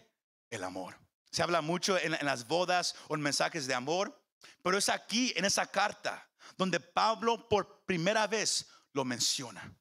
el 0.51 0.63
amor. 0.63 0.95
Se 1.31 1.41
habla 1.41 1.61
mucho 1.61 1.97
en, 1.97 2.13
en 2.13 2.25
las 2.27 2.45
bodas 2.47 2.93
o 3.07 3.15
en 3.15 3.21
mensajes 3.21 3.65
de 3.65 3.73
amor, 3.73 4.21
pero 4.61 4.77
es 4.77 4.89
aquí 4.89 5.33
en 5.35 5.45
esa 5.45 5.65
carta 5.65 6.27
donde 6.57 6.79
Pablo 6.79 7.47
por 7.49 7.85
primera 7.85 8.27
vez 8.27 8.67
lo 8.93 9.03
menciona. 9.05 9.73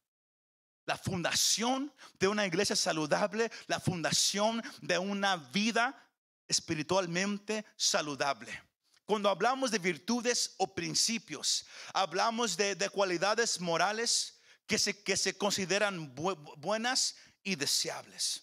La 0.87 0.99
fundación 0.99 1.93
de 2.19 2.29
una 2.29 2.47
iglesia 2.47 2.77
saludable, 2.77 3.51
la 3.67 3.81
fundación 3.81 4.63
de 4.83 4.99
una 4.99 5.37
vida 5.37 5.99
espiritualmente 6.47 7.65
saludable. 7.77 8.63
Cuando 9.07 9.29
hablamos 9.29 9.71
de 9.71 9.79
virtudes 9.79 10.55
o 10.59 10.75
principios, 10.75 11.67
hablamos 11.93 12.57
de, 12.57 12.75
de 12.75 12.89
cualidades 12.89 13.61
morales 13.61 14.41
que 14.67 14.79
se, 14.79 15.03
que 15.03 15.17
se 15.17 15.37
consideran 15.37 16.15
bu- 16.15 16.55
buenas 16.59 17.17
y 17.43 17.55
deseables. 17.57 18.43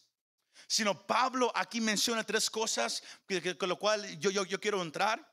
Sino 0.68 1.06
Pablo 1.06 1.52
aquí 1.56 1.82
menciona 1.82 2.24
tres 2.24 2.50
cosas 2.50 3.04
con 3.58 3.70
lo 3.70 3.78
cual 3.78 4.18
yo, 4.20 4.30
yo, 4.32 4.46
yo 4.46 4.60
quiero 4.60 4.82
entrar. 4.82 5.31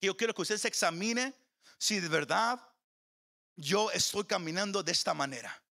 Yo 0.00 0.16
quiero 0.16 0.34
que 0.34 0.42
usted 0.42 0.58
se 0.58 0.68
examine 0.68 1.34
si 1.78 2.00
de 2.00 2.08
verdad 2.08 2.60
yo 3.56 3.90
estoy 3.90 4.24
caminando 4.24 4.82
de 4.82 4.92
esta 4.92 5.14
manera. 5.14 5.62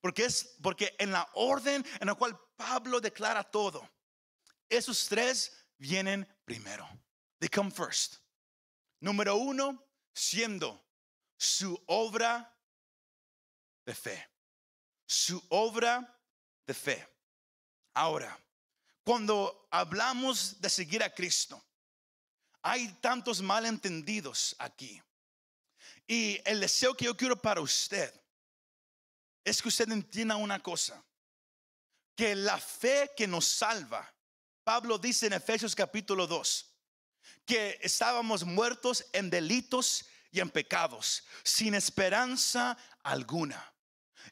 Porque 0.00 0.24
es 0.24 0.56
porque 0.62 0.94
en 0.98 1.12
la 1.12 1.28
orden 1.34 1.84
en 2.00 2.06
la 2.06 2.14
cual 2.14 2.38
Pablo 2.56 3.00
declara 3.00 3.42
todo, 3.42 3.88
esos 4.68 5.06
tres 5.06 5.52
vienen 5.78 6.26
primero. 6.44 6.88
They 7.38 7.48
come 7.48 7.70
first. 7.70 8.16
Número 9.00 9.36
uno, 9.36 9.84
siendo 10.14 10.82
su 11.36 11.78
obra 11.86 12.54
de 13.84 13.94
fe. 13.94 14.30
Su 15.06 15.42
obra 15.48 16.18
de 16.66 16.74
fe. 16.74 17.08
Ahora, 17.94 18.38
cuando 19.04 19.68
hablamos 19.70 20.60
de 20.60 20.70
seguir 20.70 21.02
a 21.02 21.12
Cristo, 21.12 21.62
hay 22.64 22.88
tantos 22.94 23.42
malentendidos 23.42 24.56
aquí. 24.58 25.00
Y 26.06 26.40
el 26.46 26.60
deseo 26.60 26.96
que 26.96 27.04
yo 27.04 27.16
quiero 27.16 27.40
para 27.40 27.60
usted 27.60 28.12
es 29.44 29.60
que 29.60 29.68
usted 29.68 29.90
entienda 29.92 30.36
una 30.36 30.58
cosa, 30.60 31.04
que 32.16 32.34
la 32.34 32.58
fe 32.58 33.12
que 33.14 33.26
nos 33.26 33.46
salva, 33.46 34.10
Pablo 34.64 34.96
dice 34.96 35.26
en 35.26 35.34
Efesios 35.34 35.74
capítulo 35.74 36.26
2, 36.26 36.74
que 37.44 37.78
estábamos 37.82 38.44
muertos 38.44 39.04
en 39.12 39.28
delitos 39.28 40.06
y 40.30 40.40
en 40.40 40.48
pecados, 40.48 41.22
sin 41.42 41.74
esperanza 41.74 42.78
alguna. 43.02 43.72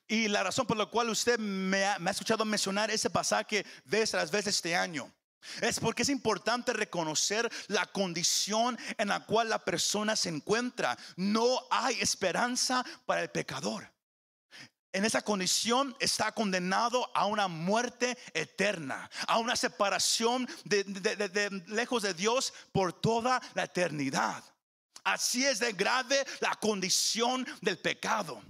Y 0.09 0.29
la 0.29 0.43
razón 0.43 0.67
por 0.67 0.79
la 0.79 0.87
cual 0.87 1.11
usted 1.11 1.39
me 1.39 1.85
ha, 1.85 1.99
me 1.99 2.09
ha 2.09 2.13
escuchado 2.13 2.47
mencionar 2.47 2.91
ese 2.91 3.11
pasaje 3.11 3.67
vez 3.85 4.11
tras 4.11 4.31
vez 4.31 4.47
este 4.47 4.75
año 4.75 5.13
es 5.61 5.81
porque 5.81 6.03
es 6.03 6.09
importante 6.09 6.73
reconocer 6.73 7.51
la 7.69 7.87
condición 7.87 8.79
en 8.99 9.09
la 9.09 9.25
cual 9.25 9.49
la 9.49 9.65
persona 9.65 10.17
se 10.17 10.29
encuentra. 10.29 10.97
No 11.17 11.67
hay 11.71 12.01
esperanza 12.01 12.85
para 13.07 13.23
el 13.23 13.31
pecador. 13.31 13.91
En 14.93 15.07
esa 15.07 15.23
condición 15.23 15.97
está 16.01 16.33
condenado 16.33 17.11
a 17.15 17.25
una 17.25 17.49
muerte 17.49 18.19
eterna, 18.35 19.11
a 19.27 19.39
una 19.39 19.57
separación 19.57 20.47
de, 20.65 21.63
lejos 21.69 22.03
de 22.03 22.13
Dios 22.13 22.53
por 22.73 22.93
toda 22.93 23.41
la 23.55 23.65
eternidad. 23.65 24.45
Así 25.03 25.47
es 25.47 25.59
de 25.61 25.73
grave 25.73 26.25
la 26.41 26.55
condición 26.57 27.47
del 27.63 27.79
pecado. 27.79 28.43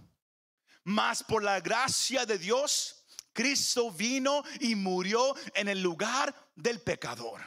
Mas 0.82 1.22
por 1.22 1.44
la 1.44 1.60
gracia 1.60 2.26
de 2.26 2.38
Dios, 2.38 3.01
Cristo 3.32 3.90
vino 3.90 4.42
y 4.60 4.74
murió 4.74 5.34
en 5.54 5.68
el 5.68 5.80
lugar 5.80 6.34
del 6.54 6.80
pecador. 6.80 7.40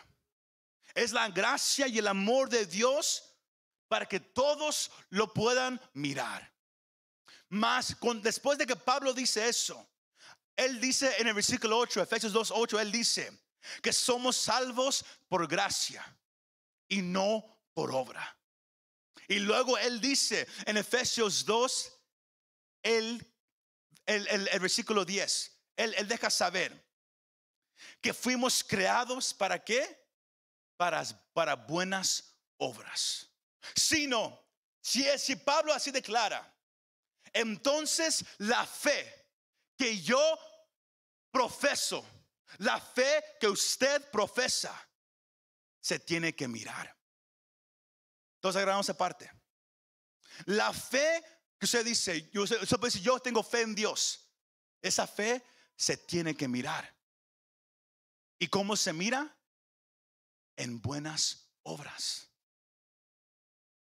Es 0.94 1.12
la 1.12 1.30
gracia 1.30 1.88
y 1.88 1.98
el 2.00 2.08
amor 2.08 2.50
de 2.50 2.66
Dios 2.66 3.36
para 3.88 4.06
que 4.08 4.20
todos 4.20 4.92
lo 5.10 5.32
puedan 5.34 5.80
mirar. 5.94 6.52
Mas 7.50 7.96
con- 7.96 8.22
después 8.22 8.58
de 8.58 8.66
que 8.66 8.76
Pablo 8.76 9.14
dice 9.14 9.48
eso, 9.48 9.88
él 10.56 10.80
dice 10.80 11.14
en 11.20 11.28
el 11.28 11.34
versículo 11.34 11.78
8, 11.78 12.02
Efesios 12.02 12.34
2, 12.34 12.52
8, 12.56 12.80
él 12.80 12.92
dice 12.92 13.32
que 13.82 13.92
somos 13.94 14.38
salvos 14.38 15.06
por 15.28 15.48
gracia 15.48 16.04
y 16.88 17.02
no 17.02 17.60
por 17.74 17.92
obra. 17.94 18.38
Y 19.28 19.40
luego 19.40 19.78
él 19.78 20.00
dice 20.00 20.48
en 20.66 20.78
Efesios 20.78 21.46
2, 21.46 21.92
el, 22.84 23.26
el, 24.06 24.28
el- 24.28 24.48
el 24.48 24.60
versículo 24.60 25.04
10, 25.04 25.55
él, 25.76 26.08
deja 26.08 26.30
saber 26.30 26.86
que 28.02 28.14
fuimos 28.14 28.64
creados 28.64 29.34
para 29.34 29.64
qué? 29.64 30.04
Para, 30.78 31.04
buenas 31.68 32.36
obras. 32.58 33.30
Sino, 33.76 34.48
si, 34.82 35.08
es- 35.08 35.24
si 35.24 35.36
Pablo 35.36 35.74
así 35.74 35.92
declara, 35.92 36.54
entonces 37.34 38.24
la 38.38 38.66
fe 38.66 39.30
que 39.78 40.02
yo 40.02 40.40
profeso, 41.32 42.06
la 42.60 42.80
fe 42.80 43.24
que 43.40 43.48
usted 43.48 44.10
profesa, 44.10 44.74
se 45.82 46.00
tiene 46.00 46.34
que 46.36 46.48
mirar. 46.48 46.98
Entonces 48.38 48.58
agarramos 48.62 48.86
esa 48.88 48.98
parte. 48.98 49.30
La 50.46 50.74
fe 50.74 51.24
que 51.60 51.66
usted 51.66 51.86
dice, 51.86 52.30
yo, 52.32 52.44
usted 52.44 52.60
puede 52.78 52.92
decir, 52.92 53.02
yo 53.02 53.20
tengo 53.20 53.44
fe 53.44 53.62
en 53.62 53.76
Dios. 53.76 54.28
Esa 54.82 55.06
fe 55.06 55.44
se 55.76 55.98
tiene 55.98 56.36
que 56.36 56.48
mirar. 56.48 56.96
¿Y 58.40 58.48
cómo 58.48 58.76
se 58.76 58.94
mira? 58.94 59.36
En 60.58 60.82
buenas 60.82 61.50
obras. 61.64 62.30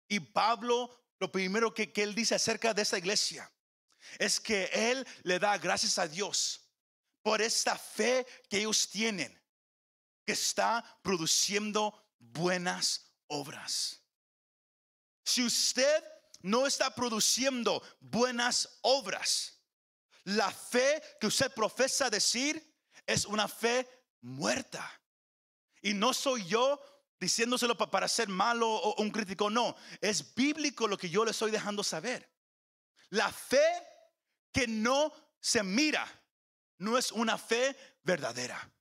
Y 0.07 0.19
Pablo, 0.19 1.05
lo 1.19 1.31
primero 1.31 1.73
que, 1.73 1.91
él 1.95 2.15
dice 2.15 2.35
acerca 2.35 2.73
de 2.73 2.81
esta 2.81 2.97
iglesia 2.97 3.49
es 4.17 4.39
que 4.39 4.65
él 4.73 5.07
le 5.23 5.37
da 5.39 5.57
gracias 5.57 5.99
a 5.99 6.07
Dios 6.07 6.67
por 7.21 7.41
esta 7.41 7.77
fe 7.77 8.25
que 8.49 8.57
ellos 8.57 8.89
tienen 8.89 9.39
que 10.25 10.33
está 10.33 10.99
produciendo 11.03 12.07
buenas 12.17 13.13
obras. 13.27 14.01
Si 15.23 15.43
usted 15.43 16.03
no 16.41 16.65
está 16.65 16.95
produciendo 16.95 17.83
buenas 17.99 18.79
obras, 18.81 19.58
la 20.35 20.51
fe 20.51 21.01
que 21.19 21.27
usted 21.27 21.53
profesa 21.53 22.09
decir 22.09 22.61
es 23.05 23.25
una 23.25 23.47
fe 23.47 23.87
muerta. 24.21 24.89
Y 25.81 25.93
no 25.93 26.13
soy 26.13 26.45
yo 26.45 26.79
diciéndoselo 27.19 27.77
para 27.77 28.07
ser 28.07 28.29
malo 28.29 28.69
o 28.69 29.01
un 29.01 29.11
crítico, 29.11 29.49
no, 29.49 29.75
es 29.99 30.33
bíblico 30.33 30.87
lo 30.87 30.97
que 30.97 31.09
yo 31.09 31.25
le 31.25 31.31
estoy 31.31 31.51
dejando 31.51 31.83
saber. 31.83 32.29
La 33.09 33.31
fe 33.31 33.63
que 34.51 34.67
no 34.67 35.11
se 35.39 35.63
mira 35.63 36.07
no 36.77 36.97
es 36.97 37.11
una 37.11 37.37
fe 37.37 37.75
verdadera. 38.03 38.71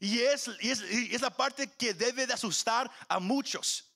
Y 0.00 0.20
es, 0.20 0.48
es, 0.60 1.20
la 1.20 1.34
parte 1.34 1.68
que 1.72 1.94
debe 1.94 2.26
de 2.26 2.34
asustar 2.34 2.90
a 3.08 3.20
muchos. 3.20 3.92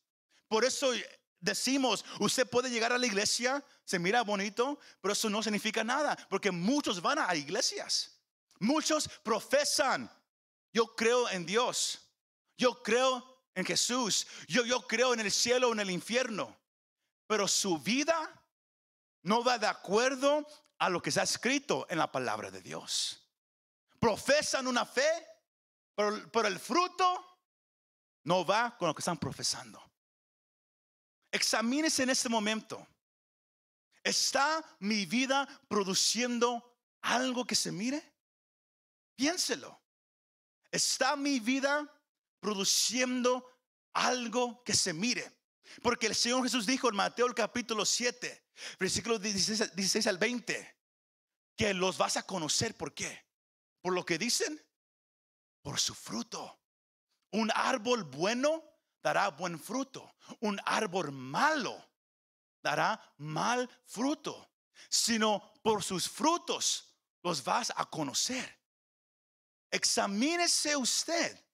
Por 0.47 0.65
eso 0.65 0.93
decimos, 1.41 2.05
usted 2.21 2.49
puede 2.49 2.71
llegar 2.71 2.93
a 2.93 2.99
la 2.99 3.07
iglesia, 3.07 3.65
se 3.85 3.99
mira 3.99 4.23
bonito, 4.23 4.79
pero 5.01 5.13
eso 5.13 5.31
no 5.31 5.43
significa 5.43 5.85
nada, 5.85 6.17
porque 6.29 6.51
muchos 6.51 7.01
van 7.01 7.19
a 7.19 7.35
iglesias. 7.35 8.21
Muchos 8.61 9.09
profesan, 9.23 10.11
yo 10.73 10.95
creo 10.97 11.29
en 11.29 11.47
Dios, 11.47 12.01
yo 12.57 12.83
creo 12.83 13.25
en 13.55 13.65
Jesús, 13.65 14.27
yo, 14.47 14.65
yo 14.65 14.87
creo 14.87 15.15
en 15.15 15.21
el 15.21 15.31
cielo 15.31 15.69
o 15.69 15.73
en 15.73 15.81
el 15.81 15.91
infierno, 15.91 16.57
pero 17.27 17.47
su 17.47 17.79
vida 17.79 18.45
no 19.23 19.45
va 19.45 19.59
de 19.59 19.67
acuerdo 19.67 20.47
a 20.79 20.89
lo 20.89 21.03
que 21.03 21.13
ha 21.19 21.23
escrito 21.23 21.87
en 21.89 21.99
la 21.99 22.11
palabra 22.11 22.51
de 22.51 22.61
Dios. 22.61 23.25
Profesan 24.01 24.67
una 24.67 24.87
fe, 24.87 25.11
pero, 25.95 26.31
pero 26.31 26.49
el 26.49 26.59
fruto 26.59 27.39
no 28.25 28.45
va 28.45 28.77
con 28.77 28.89
lo 28.89 28.95
que 28.95 29.01
están 29.01 29.19
profesando. 29.19 29.88
Examínese 31.39 32.03
en 32.03 32.11
este 32.11 32.29
momento. 32.29 32.85
¿Está 34.03 34.61
mi 34.81 35.07
vida 35.07 35.47
produciendo 35.69 36.77
algo 37.01 37.47
que 37.47 37.55
se 37.55 37.71
mire? 37.71 38.03
Piénselo. 39.15 39.81
¿Está 40.73 41.15
mi 41.15 41.39
vida 41.39 41.89
produciendo 42.41 43.49
algo 43.93 44.65
que 44.65 44.75
se 44.75 44.93
mire? 44.93 45.31
Porque 45.81 46.09
el 46.09 46.17
Señor 46.17 46.43
Jesús 46.43 46.67
dijo 46.67 46.89
en 46.89 46.97
Mateo 46.97 47.27
el 47.27 47.35
capítulo 47.35 47.87
7, 47.87 48.45
versículos 48.81 49.23
16, 49.23 49.77
16 49.77 50.09
al 50.09 50.19
20, 50.19 50.77
que 51.57 51.73
los 51.73 51.99
vas 51.99 52.17
a 52.17 52.25
conocer. 52.25 52.77
¿Por 52.77 52.93
qué? 52.95 53.27
Por 53.81 53.95
lo 53.95 54.05
que 54.05 54.19
dicen, 54.19 54.61
por 55.63 55.79
su 55.79 55.95
fruto. 55.95 56.61
Un 57.31 57.53
árbol 57.55 58.03
bueno 58.03 58.68
dará 59.03 59.31
buen 59.31 59.59
fruto. 59.59 60.17
Un 60.41 60.61
árbol 60.65 61.13
malo 61.13 61.85
dará 62.63 63.01
mal 63.19 63.69
fruto. 63.87 64.47
Sino 64.89 65.53
por 65.63 65.83
sus 65.83 66.09
frutos 66.09 66.95
los 67.23 67.43
vas 67.43 67.73
a 67.75 67.85
conocer. 67.87 68.59
Examínese 69.71 70.77
usted. 70.77 71.45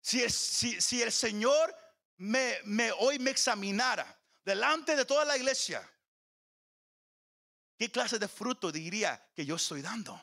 Si 0.00 0.22
el, 0.22 0.32
si, 0.32 1.02
el 1.02 1.12
Señor 1.12 1.74
me, 2.16 2.58
me, 2.64 2.90
hoy 2.92 3.18
me 3.18 3.30
examinara 3.30 4.20
delante 4.44 4.96
de 4.96 5.04
toda 5.04 5.24
la 5.24 5.36
iglesia, 5.36 5.88
¿qué 7.78 7.90
clase 7.92 8.18
de 8.18 8.26
fruto 8.26 8.72
diría 8.72 9.30
que 9.36 9.46
yo 9.46 9.54
estoy 9.54 9.80
dando? 9.80 10.20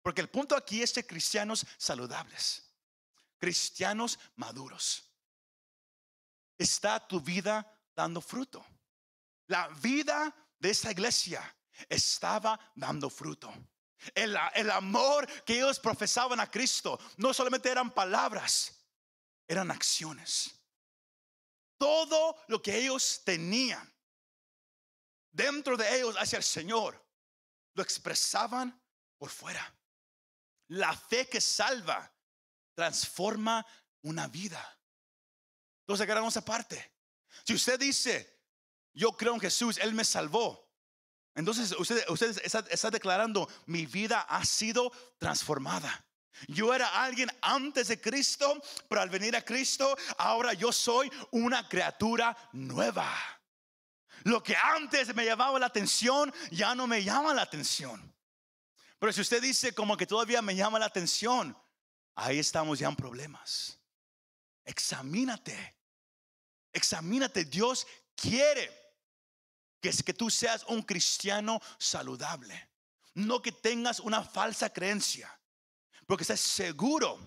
Porque 0.00 0.22
el 0.22 0.30
punto 0.30 0.56
aquí 0.56 0.82
es 0.82 0.94
de 0.94 1.06
cristianos 1.06 1.66
saludables, 1.76 2.62
cristianos 3.38 4.18
maduros 4.36 5.11
está 6.62 7.06
tu 7.06 7.20
vida 7.20 7.66
dando 7.94 8.20
fruto. 8.20 8.64
La 9.46 9.68
vida 9.68 10.34
de 10.58 10.70
esa 10.70 10.90
iglesia 10.90 11.42
estaba 11.88 12.58
dando 12.74 13.10
fruto. 13.10 13.52
El, 14.14 14.36
el, 14.54 14.70
amor 14.70 15.28
que 15.44 15.58
ellos 15.58 15.78
profesaban 15.78 16.40
a 16.40 16.50
Cristo 16.50 16.98
no 17.18 17.32
solamente 17.32 17.70
eran 17.70 17.90
palabras, 17.92 18.84
eran 19.46 19.70
acciones. 19.70 20.50
Todo 21.78 22.36
lo 22.48 22.60
que 22.60 22.76
ellos 22.78 23.22
tenían 23.24 23.92
dentro 25.30 25.76
de 25.76 25.96
ellos 25.96 26.16
hacia 26.18 26.36
el 26.36 26.42
Señor 26.44 27.00
lo 27.74 27.82
expresaban 27.82 28.80
por 29.18 29.30
fuera. 29.30 29.74
La 30.68 30.96
fe 30.96 31.28
que 31.28 31.40
salva 31.40 32.12
transforma 32.74 33.64
una 34.02 34.28
vida. 34.28 34.78
Entonces 35.82 36.04
agarramos 36.04 36.36
aparte. 36.36 36.92
Si 37.44 37.54
usted 37.54 37.78
dice, 37.78 38.40
yo 38.94 39.12
creo 39.12 39.34
en 39.34 39.40
Jesús, 39.40 39.78
Él 39.78 39.94
me 39.94 40.04
salvó. 40.04 40.70
Entonces 41.34 41.72
usted, 41.78 42.04
usted 42.08 42.40
está, 42.44 42.90
declarando, 42.90 43.48
mi 43.66 43.86
vida 43.86 44.20
ha 44.20 44.44
sido 44.44 44.92
transformada. 45.18 46.04
Yo 46.48 46.74
era 46.74 47.02
alguien 47.02 47.30
antes 47.40 47.88
de 47.88 48.00
Cristo, 48.00 48.60
pero 48.88 49.00
al 49.00 49.10
venir 49.10 49.36
a 49.36 49.44
Cristo, 49.44 49.96
ahora 50.18 50.52
yo 50.54 50.72
soy 50.72 51.10
una 51.30 51.68
criatura 51.68 52.36
nueva. 52.52 53.10
Lo 54.24 54.42
que 54.42 54.56
antes 54.56 55.14
me 55.14 55.24
llamaba 55.24 55.58
la 55.58 55.66
atención, 55.66 56.32
ya 56.50 56.74
no 56.74 56.86
me 56.86 57.02
llama 57.02 57.34
la 57.34 57.42
atención. 57.42 58.14
Pero 58.98 59.12
si 59.12 59.20
usted 59.20 59.42
dice 59.42 59.74
como 59.74 59.96
que 59.96 60.06
todavía 60.06 60.42
me 60.42 60.54
llama 60.54 60.78
la 60.78 60.86
atención, 60.86 61.56
ahí 62.14 62.38
estamos 62.38 62.78
ya 62.78 62.88
en 62.88 62.96
problemas. 62.96 63.81
Examínate. 64.64 65.76
Examínate. 66.72 67.44
Dios 67.44 67.86
quiere 68.14 68.70
que, 69.80 69.88
es 69.88 70.02
que 70.02 70.14
tú 70.14 70.30
seas 70.30 70.64
un 70.64 70.82
cristiano 70.82 71.60
saludable. 71.78 72.70
No 73.14 73.42
que 73.42 73.52
tengas 73.52 74.00
una 74.00 74.22
falsa 74.22 74.72
creencia. 74.72 75.30
Porque 76.06 76.22
estés 76.22 76.40
seguro 76.40 77.18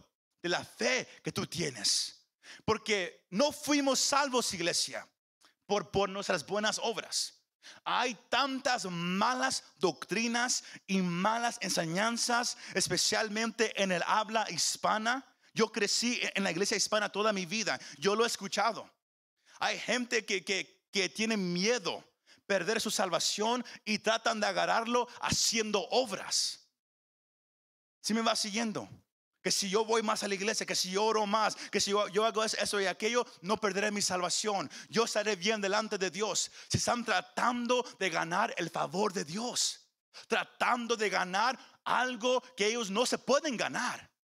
de 0.42 0.50
la 0.50 0.64
fe 0.64 1.08
que 1.24 1.32
tú 1.32 1.46
tienes. 1.46 2.26
Porque 2.64 3.26
no 3.32 3.52
fuimos 3.52 4.00
salvos, 4.00 4.54
iglesia, 4.54 5.08
por, 5.66 5.92
por 5.92 6.10
nuestras 6.10 6.46
buenas 6.46 6.80
obras. 6.82 7.34
Hay 7.84 8.16
tantas 8.30 8.86
malas 8.86 9.64
doctrinas 9.78 10.64
y 10.88 11.02
malas 11.02 11.58
enseñanzas, 11.62 12.58
especialmente 12.74 13.82
en 13.82 13.92
el 13.92 14.04
habla 14.06 14.46
hispana, 14.50 15.26
yo 15.56 15.72
crecí 15.72 16.20
en 16.36 16.44
la 16.44 16.52
iglesia 16.52 16.76
hispana 16.76 17.10
toda 17.10 17.32
mi 17.32 17.46
vida. 17.46 17.80
Yo 17.98 18.14
lo 18.14 18.26
he 18.26 18.28
escuchado. 18.28 18.88
Hay 19.60 19.80
gente 19.80 20.26
que, 20.26 20.44
que, 20.44 21.10
tiene 21.10 21.38
miedo 21.38 22.04
perder 22.46 22.80
su 22.82 22.92
salvación 22.92 23.66
y 23.86 24.00
tratan 24.00 24.42
de 24.42 24.48
agarrarlo 24.48 25.08
haciendo 25.22 25.88
obras. 25.92 26.68
Si 28.02 28.14
me 28.14 28.22
va 28.22 28.36
siguiendo, 28.36 28.88
que 29.42 29.50
si 29.50 29.70
yo 29.70 29.86
voy 29.86 30.04
más 30.04 30.24
a 30.24 30.28
la 30.28 30.36
iglesia, 30.36 30.66
que 30.66 30.76
si 30.76 30.92
yo 30.92 31.06
oro 31.06 31.26
más, 31.26 31.56
que 31.56 31.80
si 31.80 31.92
yo, 31.92 32.08
yo, 32.10 32.26
hago 32.26 32.44
eso 32.44 32.82
y 32.82 32.86
aquello, 32.86 33.26
no 33.42 33.56
perderé 33.56 33.92
mi 33.92 34.02
salvación. 34.02 34.70
Yo 34.90 35.06
estaré 35.06 35.38
bien 35.38 35.62
delante 35.62 35.98
de 35.98 36.12
Dios. 36.12 36.52
Se 36.68 36.78
están 36.78 37.06
tratando 37.06 37.86
de 37.98 38.10
ganar 38.10 38.54
el 38.58 38.70
favor 38.70 39.14
de 39.14 39.24
Dios, 39.24 39.88
tratando 40.28 40.98
de 40.98 41.10
ganar 41.10 41.58
algo 41.86 42.42
que 42.58 42.68
ellos 42.68 42.90
no 42.90 43.06
se 43.06 43.18
pueden 43.18 43.56
ganar. 43.56 44.15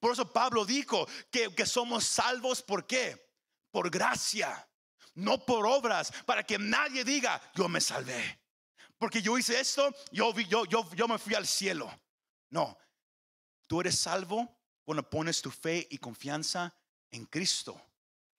Por 0.00 0.12
eso 0.12 0.32
Pablo 0.32 0.64
dijo 0.64 1.06
que, 1.30 1.66
somos 1.66 2.04
salvos, 2.04 2.62
¿por 2.62 2.86
qué? 2.86 3.30
Por 3.70 3.90
gracia, 3.90 4.66
no 5.14 5.44
por 5.44 5.66
obras, 5.66 6.10
para 6.24 6.42
que 6.42 6.58
nadie 6.58 7.04
diga, 7.04 7.40
yo 7.54 7.68
me 7.68 7.82
salvé. 7.82 8.40
Porque 8.96 9.20
yo 9.20 9.36
hice 9.38 9.60
esto, 9.60 9.94
yo, 10.10 10.32
yo, 10.40 10.64
yo, 10.64 10.90
yo 10.94 11.06
me 11.06 11.18
fui 11.18 11.34
al 11.34 11.46
cielo. 11.46 11.90
No, 12.48 12.76
tú 13.66 13.80
eres 13.80 13.98
salvo 13.98 14.58
cuando 14.84 15.08
pones 15.08 15.42
tu 15.42 15.50
fe 15.50 15.86
y 15.90 15.98
confianza 15.98 16.74
en 17.10 17.26
Cristo, 17.26 17.80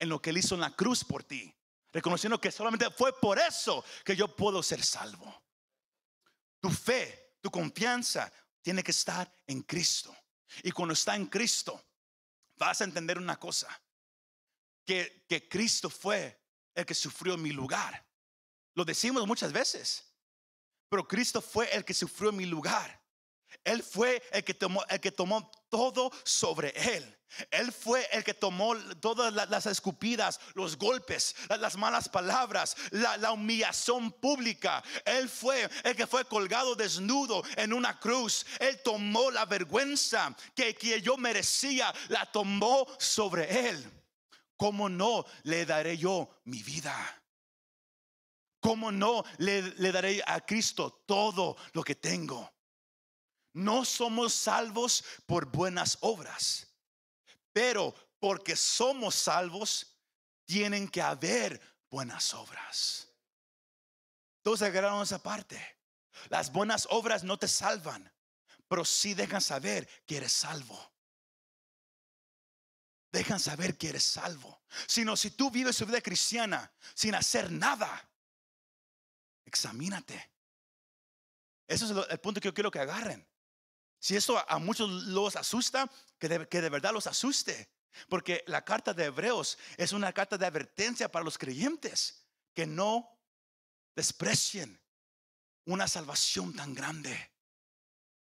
en 0.00 0.08
lo 0.08 0.20
que 0.20 0.30
Él 0.30 0.38
hizo 0.38 0.56
en 0.56 0.62
la 0.62 0.74
cruz 0.74 1.04
por 1.04 1.22
ti, 1.22 1.54
reconociendo 1.92 2.40
que 2.40 2.50
solamente 2.50 2.90
fue 2.90 3.18
por 3.18 3.38
eso 3.38 3.84
que 4.04 4.16
yo 4.16 4.34
puedo 4.34 4.62
ser 4.64 4.84
salvo. 4.84 5.42
Tu 6.60 6.70
fe, 6.70 7.36
tu 7.40 7.50
confianza 7.50 8.32
tiene 8.60 8.82
que 8.82 8.90
estar 8.90 9.32
en 9.46 9.62
Cristo. 9.62 10.14
Y 10.62 10.70
cuando 10.72 10.94
está 10.94 11.16
en 11.16 11.26
Cristo, 11.26 11.82
vas 12.56 12.80
a 12.80 12.84
entender 12.84 13.18
una 13.18 13.38
cosa, 13.38 13.68
que, 14.84 15.24
que 15.28 15.48
Cristo 15.48 15.90
fue 15.90 16.40
el 16.74 16.86
que 16.86 16.94
sufrió 16.94 17.36
mi 17.36 17.52
lugar. 17.52 18.06
Lo 18.74 18.84
decimos 18.84 19.26
muchas 19.26 19.52
veces, 19.52 20.14
pero 20.88 21.06
Cristo 21.06 21.40
fue 21.40 21.74
el 21.74 21.84
que 21.84 21.94
sufrió 21.94 22.32
mi 22.32 22.46
lugar. 22.46 23.01
Él 23.64 23.82
fue 23.82 24.22
el 24.32 24.44
que 24.44 24.54
tomó, 24.54 24.84
el 24.88 25.00
que 25.00 25.12
tomó 25.12 25.50
todo 25.68 26.10
sobre 26.24 26.70
él. 26.96 27.18
Él 27.50 27.72
fue 27.72 28.06
el 28.12 28.24
que 28.24 28.34
tomó 28.34 28.76
todas 29.00 29.32
las 29.32 29.66
escupidas, 29.66 30.38
los 30.54 30.76
golpes, 30.76 31.34
las 31.48 31.76
malas 31.76 32.08
palabras, 32.08 32.76
la, 32.90 33.32
humillación 33.32 34.12
pública. 34.12 34.82
Él 35.04 35.28
fue 35.28 35.68
el 35.84 35.96
que 35.96 36.06
fue 36.06 36.24
colgado 36.26 36.74
desnudo 36.74 37.42
en 37.56 37.72
una 37.72 37.98
cruz. 37.98 38.44
Él 38.58 38.80
tomó 38.82 39.30
la 39.30 39.46
vergüenza 39.46 40.36
que, 40.54 41.00
yo 41.02 41.16
merecía, 41.16 41.92
la 42.08 42.26
tomó 42.26 42.86
sobre 42.98 43.68
él. 43.68 43.90
¿Cómo 44.56 44.88
no 44.88 45.24
le 45.44 45.64
daré 45.64 45.96
yo 45.96 46.28
mi 46.44 46.62
vida? 46.62 46.94
¿Cómo 48.60 48.92
no 48.92 49.24
le 49.38 49.92
daré 49.92 50.22
a 50.24 50.40
Cristo 50.40 51.02
todo 51.06 51.56
lo 51.72 51.82
que 51.82 51.96
tengo? 51.96 52.52
No 53.52 53.84
somos 53.84 54.32
salvos 54.32 55.04
por 55.26 55.46
buenas 55.46 55.98
obras 56.00 56.72
pero 57.52 57.94
porque 58.18 58.56
somos 58.56 59.14
salvos, 59.14 59.98
tienen 60.44 60.88
que 60.88 61.02
haber 61.02 61.60
buenas 61.90 62.32
obras. 62.34 63.08
Todos 64.42 64.62
agarraron 64.62 65.02
esa 65.02 65.22
parte. 65.22 65.78
Las 66.28 66.52
buenas 66.52 66.86
obras 66.90 67.24
no 67.24 67.38
te 67.38 67.48
salvan, 67.48 68.12
pero 68.68 68.84
sí 68.84 69.14
dejan 69.14 69.40
saber 69.40 69.88
que 70.06 70.16
eres 70.16 70.32
salvo. 70.32 70.92
Dejan 73.10 73.40
saber 73.40 73.76
que 73.76 73.90
eres 73.90 74.04
salvo. 74.04 74.62
Sino 74.86 75.16
si 75.16 75.32
tú 75.32 75.50
vives 75.50 75.76
su 75.76 75.84
vida 75.84 76.00
cristiana 76.00 76.72
sin 76.94 77.14
hacer 77.14 77.50
nada, 77.50 78.08
examínate. 79.44 80.30
Eso 81.66 82.00
es 82.00 82.10
el 82.10 82.20
punto 82.20 82.40
que 82.40 82.48
yo 82.48 82.54
quiero 82.54 82.70
que 82.70 82.78
agarren. 82.78 83.26
Si 84.02 84.16
esto 84.16 84.36
a 84.48 84.58
muchos 84.58 84.90
los 84.90 85.36
asusta, 85.36 85.88
que 86.18 86.28
de, 86.28 86.68
verdad 86.68 86.92
los 86.92 87.06
asuste. 87.06 87.70
Porque 88.08 88.42
la 88.48 88.64
carta 88.64 88.92
de 88.92 89.04
Hebreos 89.04 89.56
es 89.76 89.92
una 89.92 90.12
carta 90.12 90.36
de 90.36 90.44
advertencia 90.44 91.08
para 91.08 91.24
los 91.24 91.38
creyentes 91.38 92.26
que 92.52 92.66
no 92.66 93.08
desprecien 93.94 94.82
una 95.66 95.86
salvación 95.86 96.52
tan 96.52 96.74
grande. 96.74 97.30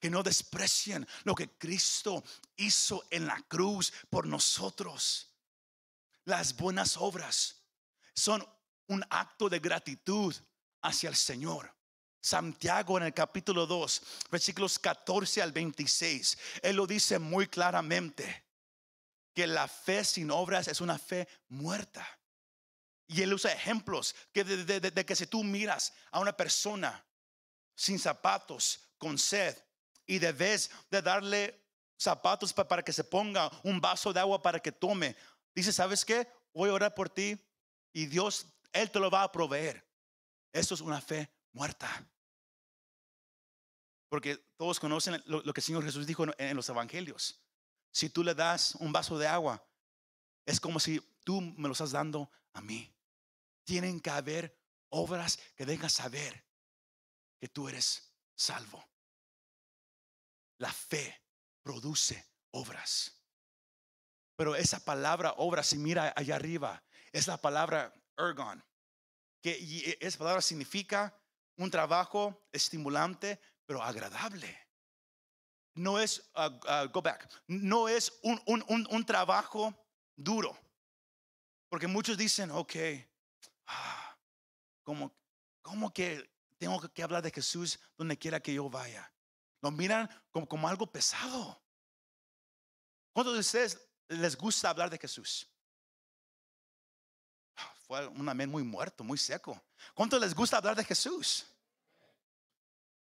Que 0.01 0.11
no 0.11 0.25
desprecien 0.25 1.07
lo 1.23 1.37
que 1.37 1.57
Cristo 1.57 2.25
hizo 2.57 3.05
en 3.09 3.29
la 3.29 3.41
cruz 3.43 3.93
por 4.09 4.27
nosotros. 4.27 5.37
Las 6.25 6.57
buenas 6.57 6.97
obras 6.97 7.63
son 8.13 8.45
un 8.89 9.07
acto 9.09 9.49
de 9.49 9.61
gratitud 9.61 10.35
hacia 10.83 11.11
el 11.11 11.17
Señor. 11.17 11.73
Santiago 12.21 12.99
en 12.99 13.05
el 13.05 13.15
capítulo 13.15 13.67
2, 13.67 14.03
versículos 14.31 14.79
14 14.79 15.41
al 15.41 15.53
26, 15.53 16.39
él 16.63 16.77
lo 16.77 16.87
dice 16.87 17.19
muy 17.19 17.47
claramente, 17.47 18.45
que 19.35 19.47
la 19.47 19.67
fe 19.69 20.05
sin 20.05 20.31
obras 20.31 20.69
es 20.69 20.81
una 20.81 20.99
fe 20.99 21.27
muerta. 21.49 22.07
Y 23.07 23.23
él 23.23 23.33
usa 23.33 23.53
ejemplos 23.53 24.15
que 24.33 24.45
de, 24.45 25.05
que 25.05 25.17
si 25.17 25.27
tú 25.27 25.43
miras 25.43 25.95
a 26.11 26.21
una 26.21 26.37
persona 26.37 27.05
sin 27.75 27.99
zapatos, 27.99 28.81
con 28.99 29.19
sed, 29.19 29.57
y 30.07 30.19
debes 30.19 30.71
de 30.91 31.01
darle 31.01 31.65
zapatos 31.97 32.53
para 32.53 32.83
que 32.83 32.93
se 32.93 33.05
ponga 33.05 33.51
un 33.63 33.81
vaso 33.81 34.13
de 34.13 34.21
agua 34.21 34.43
para 34.43 34.61
que 34.61 34.73
tome, 34.73 35.17
dice, 35.55 35.73
¿sabes 35.73 36.05
qué? 36.05 36.29
Voy 36.53 36.69
a 36.69 36.75
orar 36.75 36.95
por 36.95 37.09
ti 37.09 37.39
y 37.93 38.07
Dios, 38.07 38.47
Él 38.73 38.91
te 38.91 39.01
lo 39.01 39.11
va 39.11 39.23
a 39.23 39.33
proveer. 39.33 39.83
Eso 40.53 40.75
es 40.75 40.81
una 40.81 41.01
fe 41.01 41.31
muerta. 41.53 42.09
Porque 44.09 44.37
todos 44.57 44.81
conocen 44.81 45.23
lo, 45.27 45.43
que 45.43 45.61
el 45.61 45.65
Señor 45.65 45.85
Jesús 45.85 46.07
dijo 46.07 46.27
en, 46.37 46.57
los 46.57 46.69
evangelios. 46.69 47.41
Si 47.93 48.11
tú 48.11 48.25
le 48.25 48.35
das 48.35 48.75
un 48.77 48.93
vaso 48.93 49.19
de 49.19 49.29
agua, 49.29 49.65
es 50.47 50.61
como 50.61 50.81
si 50.81 51.01
tú 51.25 51.41
me 51.41 51.69
lo 51.69 51.73
estás 51.73 51.93
dando 51.93 52.31
a 52.53 52.61
mí. 52.61 52.93
Tienen 53.65 54.01
que 54.01 54.11
haber 54.11 54.59
obras 54.89 55.39
que 55.57 55.65
dejan 55.65 55.91
saber 55.91 56.45
que 57.39 57.49
tú 57.49 57.69
eres 57.69 58.13
salvo. 58.35 58.85
La 60.59 60.73
fe 60.73 61.23
produce 61.63 62.27
obras. 62.51 63.17
Pero 64.37 64.57
esa 64.57 64.85
palabra 64.85 65.35
obra, 65.37 65.63
si 65.63 65.79
mira 65.79 66.13
allá 66.17 66.37
arriba, 66.37 66.83
es 67.13 67.27
la 67.27 67.37
palabra 67.37 67.93
ergon, 68.17 68.65
que 69.43 69.99
esa 70.01 70.19
palabra 70.19 70.43
significa 70.43 71.15
un 71.61 71.71
trabajo 71.71 72.43
estimulante, 72.53 73.39
pero 73.67 73.83
agradable. 73.83 74.59
No 75.75 76.01
es, 76.01 76.31
uh, 76.35 76.47
uh, 76.47 76.89
go 76.91 77.03
back, 77.03 77.29
no 77.47 77.87
es 77.87 78.19
un, 78.23 78.41
un, 78.47 78.87
un, 78.91 79.05
trabajo 79.05 79.75
duro. 80.17 80.59
Porque 81.69 81.87
muchos 81.87 82.17
dicen, 82.17 82.51
ok, 82.51 82.75
ah, 83.67 84.17
como, 84.83 85.15
como 85.61 85.93
que 85.93 86.29
tengo 86.57 86.81
que 86.81 87.03
hablar 87.03 87.23
de 87.23 87.31
Jesús 87.31 87.79
donde 87.97 88.19
quiera 88.19 88.41
que 88.41 88.55
yo 88.55 88.69
vaya. 88.71 89.13
Lo 89.61 89.71
miran 89.71 90.09
como, 90.31 90.49
como 90.49 90.67
algo 90.67 90.91
pesado. 90.91 91.63
¿Cuántos 93.13 93.35
de 93.35 93.41
ustedes 93.41 93.79
les 94.09 94.35
gusta 94.35 94.71
hablar 94.71 94.89
de 94.89 94.99
Jesús? 94.99 95.47
Un 97.91 98.29
amén 98.29 98.49
muy 98.49 98.63
muerto, 98.63 99.03
muy 99.03 99.19
seco. 99.19 99.61
¿Cuántos 99.95 100.21
les 100.21 100.33
gusta 100.33 100.59
hablar 100.59 100.77
de 100.77 100.85
Jesús? 100.85 101.45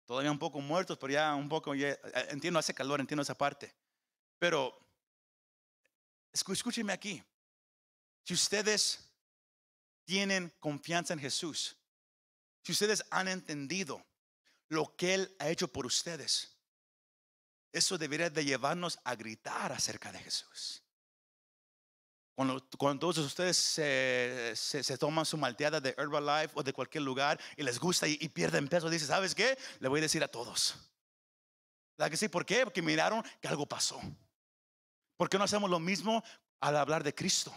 Todavía 0.06 0.32
un 0.32 0.39
poco 0.39 0.62
muertos, 0.62 0.97
pero 0.97 1.12
ya 1.12 1.36
un 1.36 1.50
poco, 1.50 1.76
eh, 1.76 2.00
entiendo, 2.30 2.58
hace 2.58 2.73
calor, 2.73 3.02
entiendo 3.02 3.21
esa 3.21 3.38
parte. 3.38 3.76
Pero 4.39 4.80
escúcheme 6.32 6.93
aquí. 6.93 7.21
Si 8.23 8.34
ustedes 8.34 9.12
tienen 10.06 10.54
confianza 10.62 11.13
en 11.13 11.19
Jesús, 11.19 11.76
si 12.63 12.71
ustedes 12.71 13.04
han 13.10 13.28
entendido 13.28 14.06
lo 14.69 14.95
que 14.95 15.15
Él 15.15 15.36
ha 15.39 15.50
hecho 15.50 15.67
por 15.67 15.86
ustedes, 15.86 16.56
eso 17.73 17.97
debería 17.97 18.30
de 18.30 18.45
llevarnos 18.45 18.97
a 19.04 19.15
gritar 19.15 19.73
acerca 19.73 20.13
de 20.13 20.19
Jesús. 20.19 20.82
Cuando, 22.38 22.62
todos 23.00 23.17
ustedes 23.17 23.58
se, 23.58 24.97
toman 25.00 25.26
su 25.26 25.38
malteada 25.38 25.82
de 25.82 25.95
Herbalife 25.97 26.54
o 26.54 26.62
de 26.62 26.71
cualquier 26.71 27.02
lugar 27.02 27.39
y 27.56 27.63
les 27.63 27.80
gusta 27.80 28.08
y, 28.08 28.30
pierden 28.30 28.67
peso, 28.67 28.91
dice, 28.91 29.08
¿sabes 29.08 29.34
qué? 29.34 29.58
Le 29.80 29.88
voy 29.88 30.00
a 30.00 30.04
decir 30.04 30.23
a 30.23 30.28
todos. 30.28 30.76
¿La 31.97 32.12
que 32.12 32.15
sí? 32.15 32.28
¿Por 32.28 32.45
qué? 32.45 32.63
Porque 32.63 32.84
miraron 32.84 33.23
que 33.41 33.47
algo 33.47 33.65
pasó. 33.65 34.00
¿Por 35.15 35.30
qué 35.30 35.39
no 35.39 35.45
hacemos 35.45 35.67
lo 35.67 35.80
mismo 35.80 36.23
al 36.60 36.78
hablar 36.78 37.04
de 37.04 37.15
Cristo? 37.15 37.52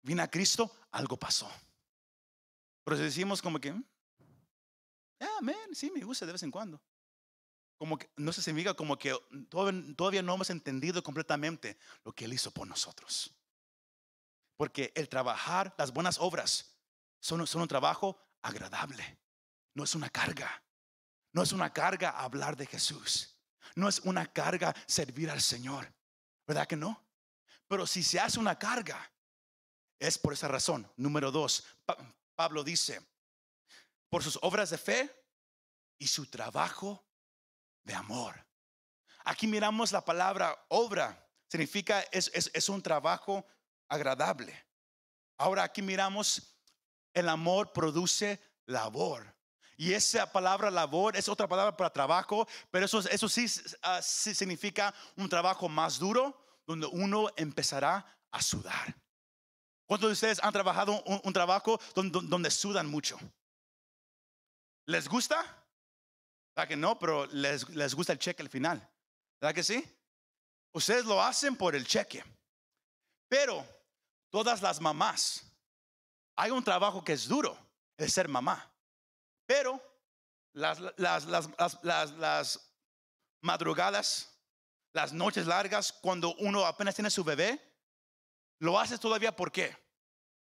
Vino 0.00 0.22
a 0.22 0.28
Cristo, 0.28 0.74
algo 0.90 1.18
pasó. 1.18 1.50
Pero 2.84 2.96
si 2.96 3.02
decimos 3.02 3.42
como 3.42 3.60
que, 3.60 3.68
ah, 5.20 5.36
amén, 5.40 5.74
sí, 5.74 5.90
me 5.90 6.00
gusta 6.00 6.24
de 6.24 6.32
vez 6.32 6.42
en 6.42 6.50
cuando 6.50 6.80
como 7.78 7.96
que 7.96 8.10
no 8.16 8.32
se 8.32 8.42
significa 8.42 8.74
como 8.74 8.98
que 8.98 9.16
todavía 9.96 10.20
no 10.20 10.34
hemos 10.34 10.50
entendido 10.50 11.02
completamente 11.02 11.78
lo 12.04 12.12
que 12.12 12.24
Él 12.24 12.32
hizo 12.32 12.50
por 12.50 12.66
nosotros. 12.66 13.32
Porque 14.56 14.92
el 14.96 15.08
trabajar, 15.08 15.74
las 15.78 15.92
buenas 15.92 16.18
obras, 16.18 16.74
son, 17.20 17.46
son 17.46 17.62
un 17.62 17.68
trabajo 17.68 18.20
agradable. 18.42 19.18
No 19.74 19.84
es 19.84 19.94
una 19.94 20.10
carga. 20.10 20.62
No 21.32 21.42
es 21.42 21.52
una 21.52 21.72
carga 21.72 22.10
hablar 22.10 22.56
de 22.56 22.66
Jesús. 22.66 23.36
No 23.76 23.88
es 23.88 24.00
una 24.00 24.26
carga 24.26 24.74
servir 24.86 25.30
al 25.30 25.40
Señor. 25.40 25.92
¿Verdad 26.46 26.66
que 26.66 26.76
no? 26.76 27.06
Pero 27.68 27.86
si 27.86 28.02
se 28.02 28.18
hace 28.18 28.40
una 28.40 28.58
carga, 28.58 29.12
es 30.00 30.18
por 30.18 30.32
esa 30.32 30.48
razón. 30.48 30.90
Número 30.96 31.30
dos, 31.30 31.64
Pablo 32.34 32.64
dice, 32.64 33.00
por 34.08 34.24
sus 34.24 34.38
obras 34.42 34.70
de 34.70 34.78
fe 34.78 35.24
y 35.98 36.08
su 36.08 36.26
trabajo 36.26 37.07
de 37.88 37.94
amor. 37.94 38.46
Aquí 39.24 39.46
miramos 39.46 39.90
la 39.92 40.04
palabra 40.04 40.56
obra, 40.68 41.26
significa 41.48 42.02
es, 42.12 42.30
es, 42.34 42.68
un 42.68 42.82
trabajo 42.82 43.44
agradable. 43.88 44.54
Ahora 45.38 45.64
aquí 45.64 45.80
miramos 45.82 46.54
el 47.14 47.28
amor 47.28 47.72
produce 47.72 48.40
labor. 48.66 49.34
Y 49.76 49.94
esa 49.94 50.30
palabra 50.30 50.70
labor 50.70 51.16
es 51.16 51.28
otra 51.28 51.48
palabra 51.48 51.76
para 51.76 51.92
trabajo, 51.92 52.46
pero 52.70 52.84
eso, 52.84 52.98
eso 52.98 53.28
sí, 53.28 53.46
ah, 53.82 54.02
significa 54.02 54.94
un 55.16 55.28
trabajo 55.28 55.68
más 55.68 55.98
duro, 55.98 56.36
donde 56.66 56.86
uno 56.86 57.28
empezará 57.36 58.04
a 58.30 58.42
sudar. 58.42 58.94
¿Cuántos 59.86 60.10
de 60.10 60.12
ustedes 60.12 60.40
han 60.42 60.52
trabajado 60.52 61.02
un, 61.02 61.32
trabajo 61.32 61.80
donde, 61.94 62.20
donde, 62.24 62.50
sudan 62.50 62.86
mucho? 62.86 63.18
¿Les 64.84 65.08
gusta? 65.08 65.64
¿Verdad 66.58 66.70
que 66.70 66.76
no? 66.76 66.98
Pero 66.98 67.24
les, 67.26 67.68
les 67.68 67.94
gusta 67.94 68.12
el 68.12 68.18
cheque 68.18 68.42
al 68.42 68.48
final. 68.48 68.84
¿Verdad 69.40 69.54
que 69.54 69.62
sí? 69.62 69.80
Ustedes 70.72 71.04
lo 71.04 71.22
hacen 71.22 71.54
por 71.54 71.76
el 71.76 71.86
cheque. 71.86 72.24
Pero 73.28 73.64
todas 74.28 74.60
las 74.60 74.80
mamás, 74.80 75.44
hay 76.34 76.50
un 76.50 76.64
trabajo 76.64 77.04
que 77.04 77.12
es 77.12 77.28
duro, 77.28 77.56
es 77.96 78.12
ser 78.12 78.26
mamá. 78.26 78.74
Pero 79.46 79.80
las, 80.52 80.80
las, 80.96 81.26
las, 81.26 82.12
las 82.16 82.74
madrugadas, 83.40 84.36
las 84.92 85.12
noches 85.12 85.46
largas 85.46 85.92
cuando 85.92 86.34
uno 86.38 86.66
apenas 86.66 86.96
tiene 86.96 87.10
su 87.10 87.22
bebé, 87.22 87.56
lo 88.58 88.80
hace 88.80 88.98
todavía 88.98 89.30
¿por 89.30 89.52
qué? 89.52 89.76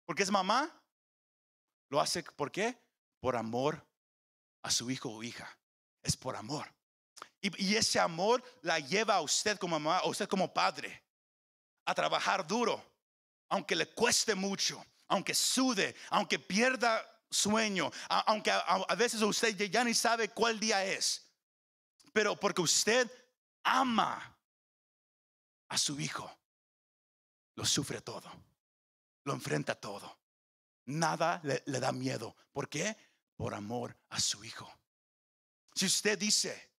Porque 0.07 0.23
es 0.23 0.31
mamá. 0.31 0.81
Lo 1.91 2.01
hace 2.01 2.23
¿por 2.23 2.53
qué? 2.53 2.81
Por 3.19 3.35
amor 3.35 3.85
a 4.63 4.71
su 4.71 4.89
hijo 4.93 5.11
o 5.11 5.21
hija. 5.21 5.59
Es 6.05 6.17
por 6.17 6.37
amor. 6.37 6.73
Y, 7.41 7.75
ese 7.75 7.99
amor 7.99 8.43
la 8.63 8.79
lleva 8.79 9.17
a 9.17 9.21
usted 9.21 9.59
como 9.59 9.79
mamá, 9.79 9.99
a 9.99 10.07
usted 10.07 10.29
como 10.29 10.55
padre, 10.55 11.03
a 11.85 11.95
trabajar 11.95 12.47
duro, 12.47 12.83
aunque 13.51 13.77
le 13.77 13.87
cueste 13.87 14.35
mucho, 14.35 14.83
aunque 15.09 15.35
sude, 15.35 15.95
aunque 16.11 16.39
pierda 16.39 17.05
sueño, 17.31 17.91
aunque 18.09 18.51
a, 18.51 18.95
veces 18.95 19.21
usted 19.21 19.55
ya 19.57 19.85
ni 19.85 19.93
sabe 19.93 20.31
cuál 20.31 20.59
día 20.59 20.85
es, 20.87 21.27
pero 22.15 22.35
porque 22.39 22.63
usted 22.63 23.11
ama 23.63 24.39
a 25.69 25.77
su 25.77 26.01
hijo, 26.01 26.31
lo 27.57 27.67
sufre 27.67 28.01
todo, 28.01 28.31
lo 29.25 29.35
enfrenta 29.35 29.75
todo. 29.75 30.19
Nada 30.87 31.41
le, 31.43 31.63
da 31.67 31.93
miedo. 31.93 32.37
¿Por 32.53 32.69
qué? 32.69 32.97
Por 33.37 33.55
amor 33.55 33.97
a 34.11 34.21
su 34.21 34.45
hijo. 34.45 34.71
Si 35.75 35.87
usted 35.87 36.19
dice, 36.19 36.71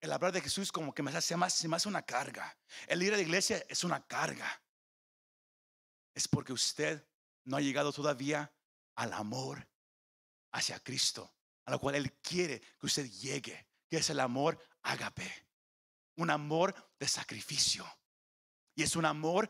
el 0.00 0.12
hablar 0.12 0.32
de 0.32 0.40
Jesús 0.40 0.72
como 0.72 0.94
que 0.94 1.02
me 1.02 1.10
hace 1.10 1.36
más, 1.36 1.54
se 1.54 1.68
me 1.68 1.76
hace 1.76 1.88
una 1.88 2.02
carga. 2.02 2.56
El 2.86 3.02
ir 3.02 3.12
a 3.12 3.16
la 3.16 3.22
iglesia 3.22 3.64
es 3.68 3.84
una 3.84 4.04
carga. 4.06 4.62
Es 6.14 6.26
porque 6.26 6.52
usted 6.52 7.06
no 7.44 7.56
ha 7.56 7.60
llegado 7.60 7.92
todavía 7.92 8.52
al 8.96 9.12
amor 9.12 9.66
hacia 10.52 10.80
Cristo, 10.80 11.32
a 11.64 11.70
lo 11.70 11.78
cual 11.78 11.94
Él 11.94 12.12
quiere 12.20 12.60
que 12.60 12.86
usted 12.86 13.06
llegue, 13.10 13.68
que 13.88 13.98
es 13.98 14.10
el 14.10 14.20
amor 14.20 14.58
ágape, 14.82 15.30
un 16.16 16.30
amor 16.30 16.74
de 16.98 17.06
sacrificio. 17.06 17.86
Y 18.74 18.82
es 18.82 18.96
un 18.96 19.04
amor 19.04 19.48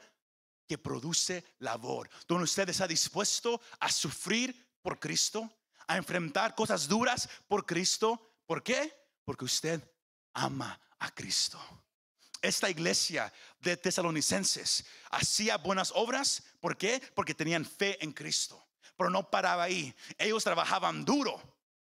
que 0.67 0.79
produce 0.79 1.45
labor, 1.59 2.11
donde 2.27 2.45
usted 2.45 2.69
está 2.69 2.87
dispuesto 2.87 3.61
a 3.81 3.91
sufrir 3.91 4.79
por 4.83 4.99
Cristo, 4.99 5.51
a 5.87 5.97
enfrentar 5.97 6.55
cosas 6.55 6.89
duras 6.89 7.29
por 7.47 7.65
Cristo. 7.65 8.36
¿Por 8.47 8.63
qué? 8.63 8.93
Porque 9.25 9.45
usted 9.45 9.83
ama 10.33 10.81
a 10.99 11.11
Cristo. 11.11 11.61
Esta 12.41 12.71
iglesia 12.71 13.33
de 13.59 13.77
tesalonicenses 13.77 14.85
hacía 15.11 15.57
buenas 15.57 15.93
obras. 15.95 16.43
¿Por 16.61 16.77
qué? 16.77 17.03
Porque 17.15 17.35
tenían 17.35 17.65
fe 17.65 18.03
en 18.05 18.13
Cristo. 18.13 18.69
Pero 18.97 19.11
no 19.11 19.29
paraba 19.31 19.65
ahí. 19.65 19.95
Ellos 20.17 20.45
trabajaban 20.45 21.05
duro. 21.05 21.41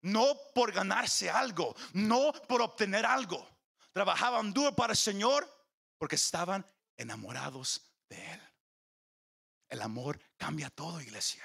No 0.01 0.37
por 0.53 0.71
ganarse 0.71 1.29
algo. 1.29 1.75
No 1.93 2.31
por 2.47 2.61
obtener 2.61 3.05
algo. 3.05 3.47
Trabajaban 3.91 4.53
duro 4.53 4.75
para 4.75 4.93
el 4.93 4.97
Señor 4.97 5.47
porque 5.97 6.15
estaban 6.15 6.65
enamorados 6.95 7.81
de 8.07 8.33
Él. 8.33 8.41
El 9.69 9.81
amor 9.81 10.19
cambia 10.37 10.69
todo, 10.69 11.01
iglesia. 11.01 11.43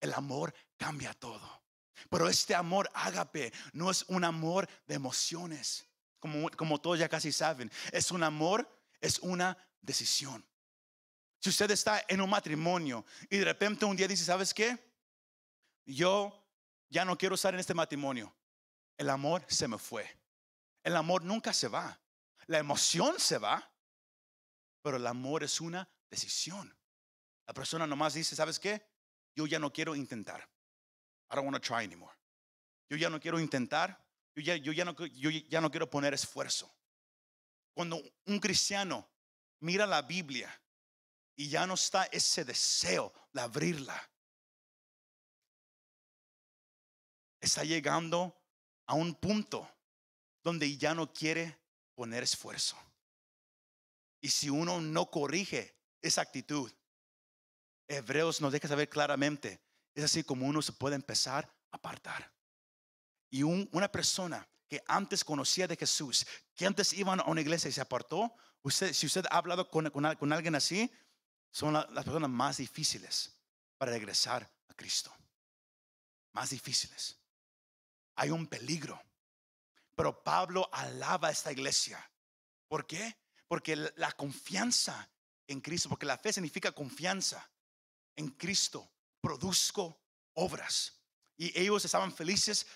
El 0.00 0.14
amor 0.14 0.54
cambia 0.76 1.12
todo. 1.12 1.59
Pero 2.08 2.28
este 2.28 2.54
amor 2.54 2.88
ágape 2.94 3.52
no 3.72 3.90
es 3.90 4.04
un 4.08 4.24
amor 4.24 4.68
de 4.86 4.94
emociones, 4.94 5.86
como, 6.18 6.50
como 6.50 6.80
todos 6.80 6.98
ya 6.98 7.08
casi 7.08 7.32
saben. 7.32 7.70
Es 7.92 8.10
un 8.10 8.22
amor, 8.22 8.68
es 9.00 9.18
una 9.18 9.56
decisión. 9.80 10.44
Si 11.40 11.48
usted 11.48 11.70
está 11.70 12.04
en 12.06 12.20
un 12.20 12.28
matrimonio 12.28 13.04
y 13.28 13.38
de 13.38 13.44
repente 13.44 13.84
un 13.84 13.96
día 13.96 14.06
dice, 14.06 14.24
¿sabes 14.24 14.52
qué? 14.52 14.78
Yo 15.86 16.46
ya 16.88 17.04
no 17.04 17.16
quiero 17.16 17.34
estar 17.34 17.54
en 17.54 17.60
este 17.60 17.74
matrimonio. 17.74 18.34
El 18.98 19.08
amor 19.08 19.44
se 19.48 19.66
me 19.66 19.78
fue. 19.78 20.06
El 20.82 20.96
amor 20.96 21.24
nunca 21.24 21.54
se 21.54 21.68
va. 21.68 21.98
La 22.46 22.58
emoción 22.58 23.18
se 23.18 23.38
va. 23.38 23.72
Pero 24.82 24.98
el 24.98 25.06
amor 25.06 25.42
es 25.42 25.60
una 25.60 25.88
decisión. 26.10 26.76
La 27.46 27.54
persona 27.54 27.86
nomás 27.86 28.14
dice, 28.14 28.36
¿sabes 28.36 28.60
qué? 28.60 28.86
Yo 29.34 29.46
ya 29.46 29.58
no 29.58 29.72
quiero 29.72 29.96
intentar. 29.96 30.48
I 31.30 31.36
don't 31.36 31.44
want 31.44 31.54
to 31.54 31.60
try 31.60 31.84
anymore. 31.84 32.12
Yo 32.90 32.96
ya 32.96 33.08
no 33.08 33.20
quiero 33.20 33.38
intentar. 33.38 33.96
Yo 34.34 34.42
ya, 34.42 34.56
ya 34.56 35.60
no 35.60 35.70
quiero 35.70 35.88
poner 35.88 36.14
esfuerzo. 36.14 36.70
Cuando 37.74 38.00
un 38.26 38.38
cristiano 38.38 39.08
mira 39.60 39.86
la 39.86 40.02
Biblia 40.02 40.50
y 41.36 41.48
ya 41.48 41.66
no 41.66 41.74
está 41.74 42.04
ese 42.04 42.44
deseo 42.44 43.12
de 43.32 43.40
abrirla. 43.40 44.10
Está 47.40 47.64
llegando 47.64 48.36
a 48.86 48.94
un 48.94 49.14
punto 49.14 49.68
donde 50.42 50.76
ya 50.76 50.94
no 50.94 51.12
quiere 51.12 51.58
poner 51.94 52.22
esfuerzo. 52.22 52.76
Y 54.20 54.28
si 54.28 54.50
uno 54.50 54.80
no 54.80 55.10
corrige 55.10 55.74
esa 56.02 56.20
actitud, 56.20 56.70
Hebreos 57.88 58.40
nos 58.40 58.52
deja 58.52 58.68
saber 58.68 58.88
claramente, 58.88 59.60
es 59.94 60.04
así 60.04 60.24
como 60.24 60.46
uno 60.46 60.62
se 60.62 60.72
puede 60.72 60.96
empezar 60.96 61.52
a 61.70 61.76
apartar. 61.76 62.32
Y 63.30 63.42
una 63.42 63.90
persona 63.90 64.46
que 64.68 64.82
antes 64.86 65.24
conocía 65.24 65.66
de 65.66 65.76
Jesús, 65.76 66.26
que 66.54 66.66
antes 66.66 66.92
iba 66.92 67.14
a 67.14 67.30
una 67.30 67.40
iglesia 67.40 67.68
y 67.68 67.72
se 67.72 67.80
apartó, 67.80 68.34
usted, 68.62 68.92
si 68.92 69.06
usted 69.06 69.24
ha 69.30 69.38
hablado 69.38 69.68
con, 69.68 69.90
con 69.90 70.32
alguien 70.32 70.54
así, 70.54 70.90
son 71.50 71.74
las 71.74 72.04
personas 72.04 72.30
más 72.30 72.58
difíciles 72.58 73.36
para 73.76 73.92
regresar 73.92 74.48
a 74.68 74.74
Cristo. 74.74 75.12
Más 76.32 76.50
difíciles. 76.50 77.18
Hay 78.14 78.30
un 78.30 78.46
peligro. 78.46 79.00
Pero 79.96 80.22
Pablo 80.22 80.68
alaba 80.72 81.28
a 81.28 81.30
esta 81.32 81.50
iglesia. 81.50 81.98
¿Por 82.68 82.86
qué? 82.86 83.16
Porque 83.48 83.74
la 83.74 84.12
confianza 84.12 85.10
en 85.48 85.60
Cristo, 85.60 85.88
porque 85.88 86.06
la 86.06 86.18
fe 86.18 86.32
significa 86.32 86.70
confianza 86.70 87.50
en 88.14 88.28
Cristo, 88.30 88.88
produzco 89.20 90.00
obras. 90.34 91.00
Y 91.36 91.58
ellos 91.58 91.84
estaban 91.84 92.12
felices 92.12 92.66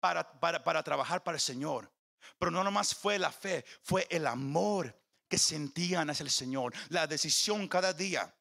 para, 0.00 0.38
para, 0.40 0.62
para 0.62 0.82
trabajar 0.82 1.22
para 1.22 1.36
el 1.36 1.40
Señor. 1.40 1.90
Pero 2.38 2.50
no 2.50 2.64
nomás 2.64 2.94
fue 2.94 3.18
la 3.18 3.30
fe, 3.30 3.64
fue 3.82 4.06
el 4.10 4.26
amor 4.26 4.98
que 5.28 5.38
sentían 5.38 6.10
hacia 6.10 6.24
el 6.24 6.30
Señor. 6.30 6.74
La 6.88 7.06
decisión 7.06 7.68
cada 7.68 7.92
día. 7.92 8.34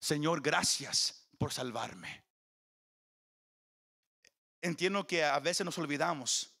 Señor, 0.00 0.40
gracias 0.40 1.28
por 1.38 1.52
salvarme. 1.52 2.24
Entiendo 4.62 5.06
que 5.06 5.24
a 5.24 5.38
veces 5.38 5.64
nos 5.64 5.78
olvidamos, 5.78 6.54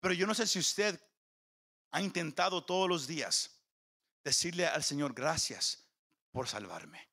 pero 0.00 0.14
yo 0.14 0.26
no 0.26 0.34
sé 0.34 0.46
si 0.46 0.58
usted 0.58 1.00
ha 1.90 2.02
intentado 2.02 2.64
todos 2.64 2.88
los 2.88 3.06
días 3.06 3.50
decirle 4.22 4.66
al 4.66 4.84
Señor, 4.84 5.14
gracias 5.14 5.86
por 6.32 6.48
salvarme. 6.48 7.08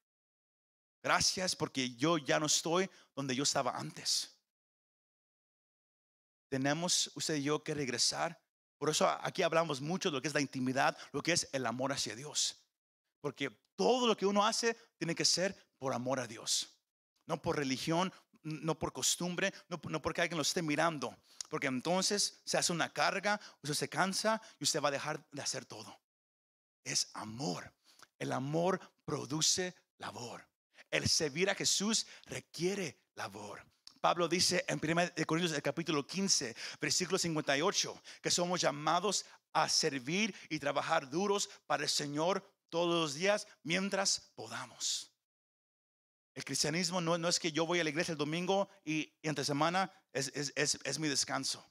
Gracias 1.04 1.56
porque 1.56 1.94
yo 1.96 2.18
ya 2.18 2.40
no 2.40 2.48
estoy 2.48 2.90
donde 3.16 3.36
yo 3.36 3.44
estaba 3.44 3.78
antes. 3.78 4.36
Tenemos 6.50 7.12
usted 7.16 7.36
y 7.36 7.44
yo 7.44 7.64
que 7.64 7.74
regresar 7.74 8.40
por 8.84 8.90
eso 8.90 9.08
aquí 9.22 9.44
hablamos 9.44 9.80
mucho 9.80 10.10
de 10.10 10.18
lo 10.18 10.22
que 10.22 10.28
es 10.28 10.34
la 10.34 10.42
intimidad, 10.42 10.98
lo 11.14 11.24
que 11.24 11.32
es 11.32 11.48
el 11.54 11.66
amor 11.66 11.94
hacia 11.94 12.18
Dios. 12.18 12.58
Porque 13.22 13.50
todo 13.78 14.08
lo 14.08 14.18
que 14.18 14.26
uno 14.26 14.46
hace 14.46 14.76
tiene 14.98 15.16
que 15.16 15.24
ser 15.24 15.56
por 15.78 15.94
amor 15.94 16.20
a 16.20 16.28
Dios. 16.28 16.68
No 17.26 17.42
por 17.42 17.56
religión, 17.56 18.12
no 18.42 18.78
por 18.78 18.92
costumbre, 18.92 19.54
no, 19.70 19.80
porque 20.02 20.20
alguien 20.20 20.36
lo 20.36 20.42
esté 20.42 20.62
mirando. 20.62 21.16
Porque 21.50 21.68
entonces 21.68 22.42
se 22.44 22.58
hace 22.58 22.74
una 22.74 22.92
carga, 22.92 23.40
usted 23.62 23.74
se 23.74 23.88
cansa 23.88 24.42
y 24.60 24.66
usted 24.66 24.82
va 24.82 24.90
a 24.90 24.92
dejar 24.92 25.26
de 25.32 25.42
hacer 25.42 25.64
todo. 25.64 25.98
Es 26.84 27.10
amor. 27.14 27.74
El 28.20 28.34
amor 28.34 28.82
produce 29.06 29.74
labor. 29.98 30.46
El 30.94 31.10
servir 31.10 31.50
a 31.50 31.56
Jesús 31.56 32.06
requiere 32.28 33.00
labor. 33.16 33.66
Pablo 34.00 34.28
dice 34.28 34.64
en 34.68 34.80
1 34.80 35.26
Corintios 35.26 35.56
el 35.56 35.64
capítulo 35.64 36.06
15, 36.06 36.56
versículo 36.80 37.18
58, 37.18 38.00
que 38.22 38.30
somos 38.30 38.62
llamados 38.62 39.26
a 39.54 39.68
servir 39.70 40.36
y 40.50 40.60
trabajar 40.60 41.10
duros 41.10 41.50
para 41.66 41.82
el 41.82 41.90
Señor 41.90 42.48
todos 42.70 42.94
los 42.94 43.14
días 43.16 43.48
mientras 43.64 44.32
podamos. 44.36 45.12
El 46.36 46.46
cristianismo 46.46 47.02
no, 47.02 47.18
no 47.18 47.28
es 47.28 47.40
que 47.40 47.52
yo 47.52 47.66
voy 47.66 47.80
a 47.80 47.84
la 47.84 47.90
iglesia 47.90 48.12
el 48.12 48.20
domingo 48.20 48.70
y, 48.86 49.12
entre 49.24 49.46
semana 49.46 49.92
es, 50.12 50.32
es, 50.36 50.78
es, 50.84 51.00
mi 51.00 51.08
descanso. 51.08 51.68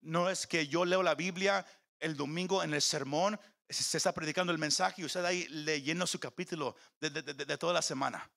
No 0.00 0.28
es 0.28 0.48
que 0.48 0.66
yo 0.66 0.84
leo 0.84 1.04
la 1.04 1.14
Biblia 1.14 1.64
el 2.00 2.16
domingo 2.16 2.64
en 2.64 2.74
el 2.74 2.82
sermón, 2.82 3.38
se 3.68 3.96
está 3.98 4.12
predicando 4.12 4.50
el 4.50 4.58
mensaje 4.58 5.02
y 5.02 5.04
usted 5.04 5.24
ahí 5.24 5.46
leyendo 5.46 6.08
su 6.08 6.18
capítulo 6.18 6.74
de, 7.00 7.10
de, 7.10 7.22
de, 7.22 7.34
de 7.44 7.58
toda 7.58 7.72
la 7.72 7.82
semana 7.82 8.28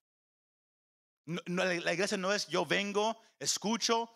la 1.26 1.94
iglesia 1.94 2.18
no 2.18 2.34
es 2.34 2.48
yo 2.48 2.66
vengo, 2.66 3.22
escucho, 3.40 4.10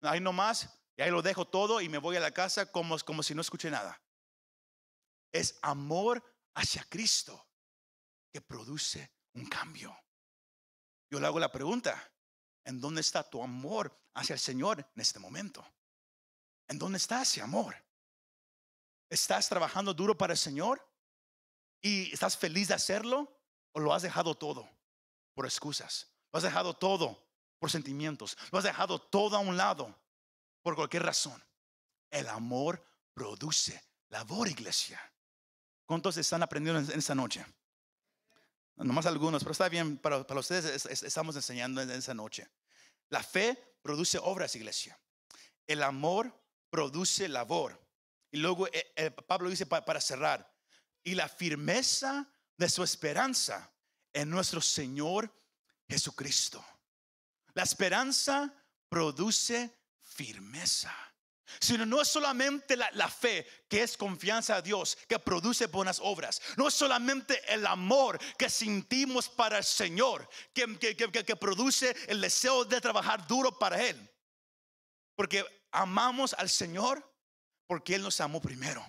ahí 0.00 0.20
nomás, 0.20 0.68
y 0.96 1.02
ahí 1.02 1.10
lo 1.10 1.22
dejo 1.22 1.46
todo 1.46 1.80
y 1.80 1.88
me 1.88 1.98
voy 1.98 2.16
a 2.16 2.20
la 2.20 2.32
casa 2.32 2.70
como, 2.70 2.98
como 3.00 3.22
si 3.22 3.34
no 3.34 3.40
escuché 3.40 3.70
nada. 3.70 4.00
Es 5.32 5.58
amor 5.62 6.22
hacia 6.54 6.84
Cristo 6.84 7.48
que 8.32 8.40
produce 8.40 9.12
un 9.34 9.46
cambio. 9.46 9.96
Yo 11.10 11.20
le 11.20 11.26
hago 11.26 11.40
la 11.40 11.52
pregunta, 11.52 12.12
¿en 12.64 12.80
dónde 12.80 13.00
está 13.00 13.28
tu 13.28 13.42
amor 13.42 13.98
hacia 14.14 14.34
el 14.34 14.40
Señor 14.40 14.80
en 14.94 15.00
este 15.00 15.18
momento? 15.18 15.66
¿En 16.68 16.78
dónde 16.78 16.98
está 16.98 17.22
ese 17.22 17.40
amor? 17.40 17.74
¿Estás 19.10 19.48
trabajando 19.48 19.92
duro 19.92 20.16
para 20.16 20.32
el 20.32 20.38
Señor? 20.38 20.86
y 21.82 22.12
estás 22.12 22.36
feliz 22.38 22.68
de 22.68 22.74
hacerlo 22.74 23.40
o 23.72 23.80
lo 23.80 23.92
has 23.92 24.02
dejado 24.02 24.36
todo 24.36 24.70
por 25.34 25.44
excusas. 25.44 26.11
Lo 26.32 26.38
has 26.38 26.42
dejado 26.42 26.74
todo 26.74 27.22
por 27.58 27.70
sentimientos. 27.70 28.36
Lo 28.50 28.58
has 28.58 28.64
dejado 28.64 28.98
todo 28.98 29.36
a 29.36 29.40
un 29.40 29.56
lado 29.56 29.94
por 30.62 30.74
cualquier 30.74 31.04
razón. 31.04 31.42
El 32.10 32.28
amor 32.28 32.84
produce 33.14 33.82
labor, 34.08 34.48
iglesia. 34.48 35.00
¿Cuántos 35.84 36.16
están 36.16 36.42
aprendiendo 36.42 36.92
en 36.92 36.98
esta 36.98 37.14
noche? 37.14 37.44
Nomás 38.76 39.06
algunos, 39.06 39.42
pero 39.42 39.52
está 39.52 39.68
bien, 39.68 39.98
para, 39.98 40.18
ustedes 40.18 40.86
estamos 40.86 41.36
enseñando 41.36 41.82
en 41.82 41.90
esa 41.90 42.14
noche. 42.14 42.48
La 43.10 43.22
fe 43.22 43.76
produce 43.82 44.18
obras, 44.18 44.56
iglesia. 44.56 44.98
El 45.66 45.82
amor 45.82 46.34
produce 46.70 47.28
labor. 47.28 47.78
Y 48.30 48.38
luego 48.38 48.66
eh, 48.68 48.92
eh, 48.96 49.10
Pablo 49.10 49.50
dice 49.50 49.66
para 49.66 50.00
cerrar, 50.00 50.50
y 51.04 51.14
la 51.14 51.28
firmeza 51.28 52.32
de 52.56 52.68
su 52.68 52.82
esperanza 52.82 53.70
en 54.12 54.30
nuestro 54.30 54.60
Señor 54.60 55.32
Jesucristo. 55.92 56.64
La 57.52 57.64
esperanza 57.64 58.50
produce 58.88 59.70
firmeza. 60.00 60.92
Sino 61.60 61.84
no 61.84 62.00
es 62.00 62.08
solamente 62.08 62.78
la, 62.78 63.08
fe 63.08 63.46
que 63.68 63.82
es 63.82 63.98
confianza 63.98 64.56
a 64.56 64.62
Dios, 64.62 64.96
que 65.06 65.18
produce 65.18 65.66
buenas 65.66 66.00
obras. 66.00 66.40
No 66.56 66.66
es 66.66 66.72
solamente 66.72 67.42
el 67.52 67.66
amor 67.66 68.18
que 68.38 68.48
sentimos 68.48 69.28
para 69.28 69.58
el 69.58 69.64
Señor, 69.64 70.26
que, 70.54 70.96
que 70.96 71.36
produce 71.36 71.94
el 72.08 72.22
deseo 72.22 72.64
de 72.64 72.80
trabajar 72.80 73.26
duro 73.26 73.58
para 73.58 73.82
Él. 73.82 74.10
Porque 75.14 75.44
amamos 75.72 76.32
al 76.38 76.48
Señor 76.48 77.06
porque 77.66 77.94
Él 77.96 78.02
nos 78.02 78.18
amó 78.22 78.40
primero. 78.40 78.82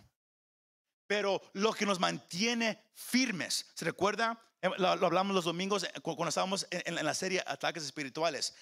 Pero 1.05 1.41
lo 1.51 1.73
que 1.73 1.85
nos 1.85 1.99
mantiene 1.99 2.81
firmes, 2.93 3.65
¿se 3.75 3.83
recuerda? 3.83 4.41
Eh, 4.63 4.69
lo, 4.77 4.87
hablamos 4.87 5.35
los 5.35 5.43
domingos 5.43 5.83
eh, 5.83 5.91
cuando 6.01 6.29
estábamos 6.29 6.65
en, 6.71 6.95
la 6.95 7.13
serie 7.13 7.43
Ataques 7.45 7.83
Espirituales. 7.83 8.55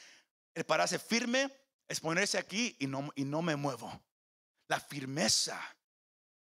El 0.56 0.66
pararse 0.66 0.98
firme 0.98 1.48
es 1.88 2.00
ponerse 2.00 2.40
aquí 2.40 2.76
y 2.80 2.88
no, 2.88 3.12
y 3.16 3.24
no 3.24 3.44
me 3.44 3.56
muevo. 3.56 4.02
La 4.68 4.80
firmeza 4.80 5.62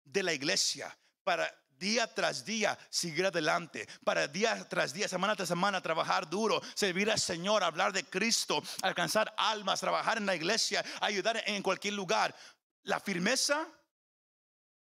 de 0.04 0.24
la 0.24 0.32
iglesia 0.32 0.96
para 1.22 1.48
día 1.78 2.12
tras 2.12 2.44
día 2.44 2.76
seguir 2.90 3.26
adelante, 3.26 3.86
para 4.02 4.26
día 4.26 4.68
tras 4.68 4.92
día, 4.92 5.06
semana 5.06 5.36
tras 5.36 5.48
semana, 5.48 5.80
trabajar 5.80 6.28
duro, 6.28 6.60
servir 6.74 7.08
al 7.08 7.20
Señor, 7.20 7.62
hablar 7.62 7.92
de 7.92 8.04
Cristo, 8.04 8.60
alcanzar 8.82 9.32
almas, 9.36 9.78
trabajar 9.78 10.18
en 10.18 10.26
la 10.26 10.34
iglesia, 10.34 10.84
ayudar 11.00 11.40
en 11.46 11.62
cualquier 11.62 11.94
lugar. 11.94 12.34
La 12.82 12.98
firmeza, 12.98 13.64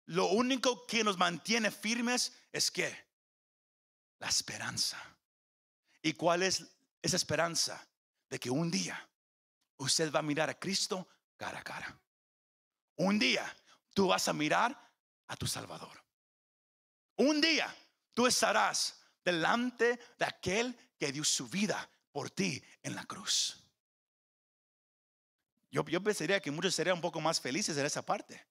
lo 0.07 0.29
único 0.29 0.87
que 0.87 1.05
nos 1.05 1.19
mantiene 1.19 1.71
firmes 1.71 2.33
es 2.53 2.71
que 2.71 3.06
la 4.19 4.29
esperanza. 4.29 5.01
¿Y 6.03 6.13
cuál 6.15 6.43
es 6.43 6.65
esa 7.03 7.17
esperanza? 7.17 7.87
De 8.29 8.39
que 8.39 8.51
un 8.51 8.71
día 8.71 9.09
usted 9.79 10.13
va 10.13 10.21
a 10.21 10.23
mirar 10.23 10.51
a 10.51 10.59
Cristo 10.59 11.09
cara 11.37 11.61
a 11.61 11.63
cara. 11.63 12.01
Un 12.97 13.19
día 13.19 13.45
tú 13.95 14.09
vas 14.09 14.27
a 14.29 14.33
mirar 14.33 14.77
a 15.27 15.37
tu 15.37 15.47
Salvador. 15.47 16.03
Un 17.17 17.41
día 17.41 17.75
tú 18.13 18.27
estarás 18.27 19.01
delante 19.25 19.99
de 20.19 20.25
aquel 20.25 20.95
que 20.99 21.13
dio 21.13 21.25
su 21.25 21.49
vida 21.49 21.89
por 22.13 22.31
ti 22.31 22.63
en 22.83 22.95
la 22.95 23.05
cruz. 23.05 23.63
Yo, 25.71 25.85
yo 25.85 26.03
pensaría 26.03 26.41
que 26.41 26.51
muchos 26.51 26.75
serían 26.75 26.97
un 26.97 27.03
poco 27.03 27.21
más 27.21 27.41
felices 27.41 27.77
en 27.77 27.87
esa 27.87 28.03
parte. 28.03 28.47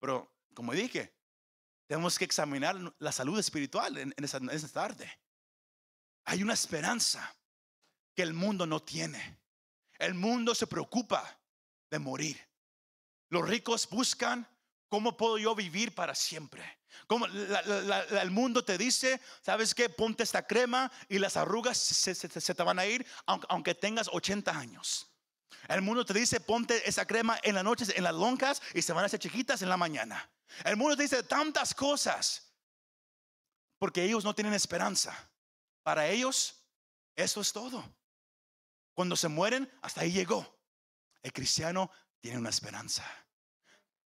Pero 0.00 0.34
como 0.54 0.72
dije, 0.72 1.17
tenemos 1.88 2.18
que 2.18 2.26
examinar 2.26 2.76
la 2.98 3.10
salud 3.10 3.38
espiritual 3.38 3.96
en, 3.96 4.14
esa, 4.18 4.68
tarde. 4.68 5.10
Hay 6.26 6.42
una 6.42 6.52
esperanza 6.52 7.34
que 8.14 8.22
el 8.22 8.34
mundo 8.34 8.66
no 8.66 8.82
tiene. 8.82 9.40
El 9.98 10.12
mundo 10.12 10.54
se 10.54 10.66
preocupa 10.66 11.40
de 11.90 11.98
morir. 11.98 12.38
Los 13.30 13.48
ricos 13.48 13.88
buscan 13.88 14.46
cómo 14.88 15.16
puedo 15.16 15.38
yo 15.38 15.54
vivir 15.54 15.94
para 15.94 16.14
siempre. 16.14 16.62
Como 17.06 17.24
el 17.24 18.30
mundo 18.30 18.62
te 18.62 18.76
dice, 18.76 19.18
¿sabes 19.40 19.74
qué? 19.74 19.88
Ponte 19.88 20.24
esta 20.24 20.46
crema 20.46 20.92
y 21.08 21.18
las 21.18 21.38
arrugas 21.38 21.78
se, 21.78 22.14
te 22.14 22.62
van 22.62 22.78
a 22.78 22.84
ir 22.84 23.06
aunque, 23.24 23.74
tengas 23.74 24.10
80 24.12 24.50
años. 24.58 25.10
El 25.68 25.80
mundo 25.80 26.04
te 26.04 26.12
dice, 26.12 26.38
ponte 26.38 26.86
esa 26.86 27.06
crema 27.06 27.38
en 27.42 27.54
las 27.54 27.64
noches, 27.64 27.94
en 27.96 28.04
las 28.04 28.14
loncas 28.14 28.60
y 28.74 28.82
se 28.82 28.92
van 28.92 29.04
a 29.04 29.06
hacer 29.06 29.20
chiquitas 29.20 29.62
en 29.62 29.70
la 29.70 29.78
mañana. 29.78 30.30
El 30.64 30.76
mundo 30.76 30.96
dice 30.96 31.22
tantas 31.22 31.74
cosas 31.74 32.48
porque 33.78 34.02
ellos 34.02 34.24
no 34.24 34.34
tienen 34.34 34.54
esperanza. 34.54 35.14
Para 35.82 36.08
ellos, 36.08 36.62
eso 37.14 37.40
es 37.40 37.52
todo. 37.52 37.84
Cuando 38.94 39.16
se 39.16 39.28
mueren, 39.28 39.70
hasta 39.80 40.02
ahí 40.02 40.12
llegó. 40.12 40.58
El 41.22 41.32
cristiano 41.32 41.90
tiene 42.20 42.38
una 42.38 42.50
esperanza. 42.50 43.04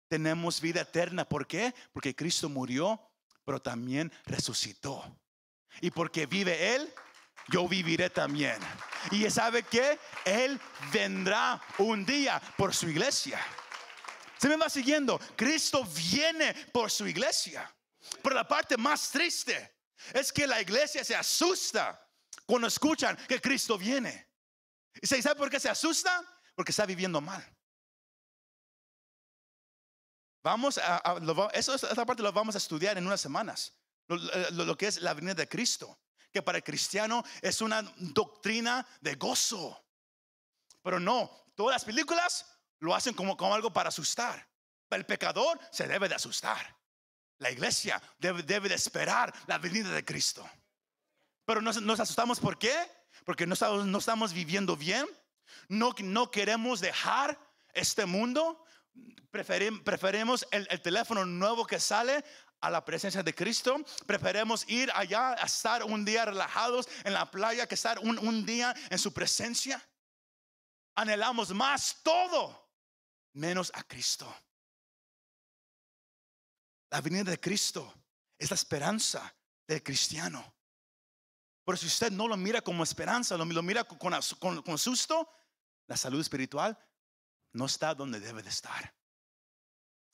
Tenemos 0.09 0.61
vida 0.61 0.83
eterna. 0.83 1.29
¿Por 1.29 1.47
qué? 1.47 1.75
Porque 1.93 2.15
Cristo 2.15 2.49
murió, 2.49 3.01
pero 3.45 3.61
también 3.61 4.13
resucitó. 4.27 5.19
Y 5.81 5.91
porque 5.91 6.27
vive 6.27 6.75
Él, 6.75 6.93
yo 7.49 7.67
viviré 7.67 8.11
también. 8.11 8.59
Y 9.11 9.29
sabe 9.31 9.63
que 9.63 9.99
Él 10.25 10.61
vendrá 10.93 11.61
un 11.79 12.05
día 12.05 12.41
por 12.57 12.75
su 12.75 12.89
iglesia. 12.89 13.41
Se 14.43 14.49
me 14.49 14.57
va 14.57 14.69
siguiendo. 14.69 15.21
Cristo 15.37 15.85
viene 15.85 16.53
por 16.73 16.91
su 16.91 17.07
iglesia. 17.07 17.73
Pero 18.21 18.35
la 18.35 18.49
parte 18.49 18.77
más 18.77 19.09
triste 19.09 19.77
es 20.13 20.33
que 20.33 20.49
la 20.49 20.61
iglesia 20.61 21.05
se 21.05 21.15
asusta 21.15 22.05
cuando 22.45 22.67
escuchan 22.67 23.17
que 23.29 23.41
Cristo 23.41 23.79
viene. 23.79 24.33
¿Y 25.01 25.07
sabe 25.07 25.37
por 25.37 25.49
qué 25.49 25.61
se 25.61 25.69
asusta? 25.69 26.25
Porque 26.57 26.73
está 26.73 26.85
viviendo 26.85 27.21
mal. 27.21 27.41
Vamos 30.43 30.77
a, 30.79 31.21
eso, 31.53 31.77
esa 31.77 32.05
parte 32.05 32.21
lo 32.21 32.33
vamos 32.33 32.57
a 32.57 32.59
estudiar 32.59 32.99
en 32.99 33.07
unas 33.07 33.21
semanas. 33.21 33.79
lo, 34.09 34.77
que 34.77 34.89
es 34.89 35.01
la 35.03 35.15
venida 35.15 35.35
de 35.35 35.49
Cristo. 35.49 36.01
Que 36.33 36.43
para 36.43 36.59
el 36.59 36.65
cristiano 36.65 37.23
es 37.41 37.61
una 37.61 37.83
doctrina 37.97 38.85
de 39.01 39.15
gozo. 39.15 39.87
Pero 40.83 40.99
no, 40.99 41.31
todas 41.55 41.77
las 41.77 41.85
películas 41.85 42.45
lo 42.83 42.95
hacen 42.97 43.15
como, 43.15 43.37
como 43.37 43.55
algo 43.55 43.73
para 43.73 43.91
asustar. 43.91 44.49
El 44.91 45.07
pecador 45.07 45.59
se 45.71 45.87
debe 45.87 46.09
de 46.09 46.17
asustar. 46.17 46.77
La 47.39 47.51
iglesia 47.51 48.03
debe, 48.19 48.43
debe 48.43 48.69
de 48.69 48.75
esperar 48.75 49.33
la 49.47 49.59
venida 49.59 49.91
de 49.91 50.05
Cristo. 50.05 50.47
Pero 51.47 51.63
nos, 51.63 51.81
nos 51.81 52.01
asustamos 52.01 52.41
¿por 52.41 52.59
qué? 52.59 52.75
Porque 53.25 53.47
no 53.47 53.55
estamos, 53.55 53.87
no 53.87 53.99
estamos 53.99 54.33
viviendo 54.33 54.77
bien. 54.77 55.07
No, 55.69 55.95
no 56.01 56.31
queremos 56.31 56.81
dejar 56.81 57.39
este 57.73 58.05
mundo. 58.05 58.65
preferimos 59.31 60.45
el, 60.51 60.67
el 60.69 60.83
teléfono 60.83 61.25
nuevo 61.25 61.65
que 61.65 61.79
sale 61.79 62.25
a 62.61 62.69
la 62.69 62.85
presencia 62.85 63.23
de 63.23 63.35
Cristo. 63.35 63.77
Preferemos 64.07 64.69
ir 64.69 64.91
allá 64.95 65.35
a 65.35 65.47
estar 65.47 65.85
un 65.85 66.05
día 66.05 66.25
relajados 66.25 66.89
en 67.05 67.13
la 67.15 67.31
playa 67.31 67.69
que 67.69 67.77
estar 67.77 68.01
un, 68.01 68.19
un 68.19 68.45
día 68.45 68.75
en 68.91 68.99
su 68.99 69.13
presencia. 69.13 69.81
Anhelamos 70.97 71.51
más 71.55 72.01
todo 72.03 72.62
menos 73.35 73.71
a 73.75 73.83
Cristo. 73.83 74.33
La 76.91 77.01
venida 77.01 77.25
de 77.25 77.41
Cristo 77.41 77.93
es 78.39 78.51
la 78.51 78.55
esperanza 78.55 79.35
del 79.67 79.83
cristiano. 79.83 80.55
Pero 81.65 81.79
si 81.79 81.87
usted 81.87 82.11
no 82.11 82.29
lo 82.29 82.37
mira 82.37 82.61
como 82.61 82.83
esperanza, 82.83 83.37
lo, 83.37 83.63
mira 83.63 83.85
con, 83.85 84.79
susto, 84.79 85.29
la 85.87 85.97
salud 85.97 86.21
espiritual 86.21 86.79
no 87.53 87.67
está 87.67 87.95
donde 87.95 88.21
debe 88.21 88.43
de 88.43 88.51
estar. 88.51 88.95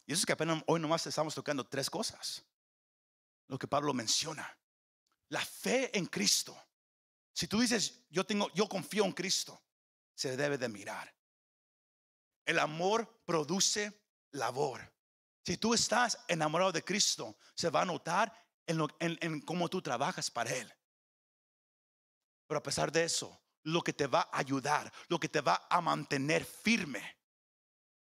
Y 0.07 0.13
eso 0.13 0.21
es 0.21 0.27
que 0.27 0.33
apenas 0.33 0.63
hoy 0.67 0.81
nomás 0.81 1.07
estamos 1.07 1.35
tocando 1.35 1.67
tres 1.67 1.91
cosas. 1.91 2.45
Lo 3.49 3.59
que 3.59 3.67
Pablo 3.67 3.93
menciona. 3.95 4.57
La 5.31 5.41
fe 5.41 5.97
en 5.97 6.07
Cristo. 6.07 6.57
Si 7.33 7.47
tú 7.49 7.61
dices, 7.61 8.03
yo 8.11 8.25
tengo, 8.25 8.53
yo 8.55 8.69
confío 8.69 9.05
en 9.05 9.13
Cristo, 9.13 9.63
se 10.15 10.37
debe 10.37 10.59
de 10.59 10.69
mirar. 10.69 11.15
El 12.49 12.59
amor 12.59 13.23
produce 13.27 13.93
labor. 14.31 14.91
Si 15.45 15.59
tú 15.59 15.75
estás 15.75 16.19
enamorado 16.29 16.73
de 16.73 16.83
Cristo, 16.83 17.37
se 17.55 17.69
va 17.69 17.83
a 17.83 17.85
notar 17.85 18.33
en, 18.67 19.43
cómo 19.43 19.69
tú 19.69 19.83
trabajas 19.83 20.31
para 20.31 20.55
Él. 20.55 20.73
Pero 22.47 22.59
a 22.59 22.63
pesar 22.63 22.91
de 22.91 23.05
eso, 23.05 23.39
lo 23.65 23.83
que 23.83 23.93
te 23.93 24.07
va 24.07 24.31
a 24.33 24.39
ayudar, 24.39 24.91
lo 25.09 25.21
que 25.21 25.29
te 25.29 25.43
va 25.43 25.67
a 25.69 25.83
mantener 25.83 26.43
firme, 26.43 27.19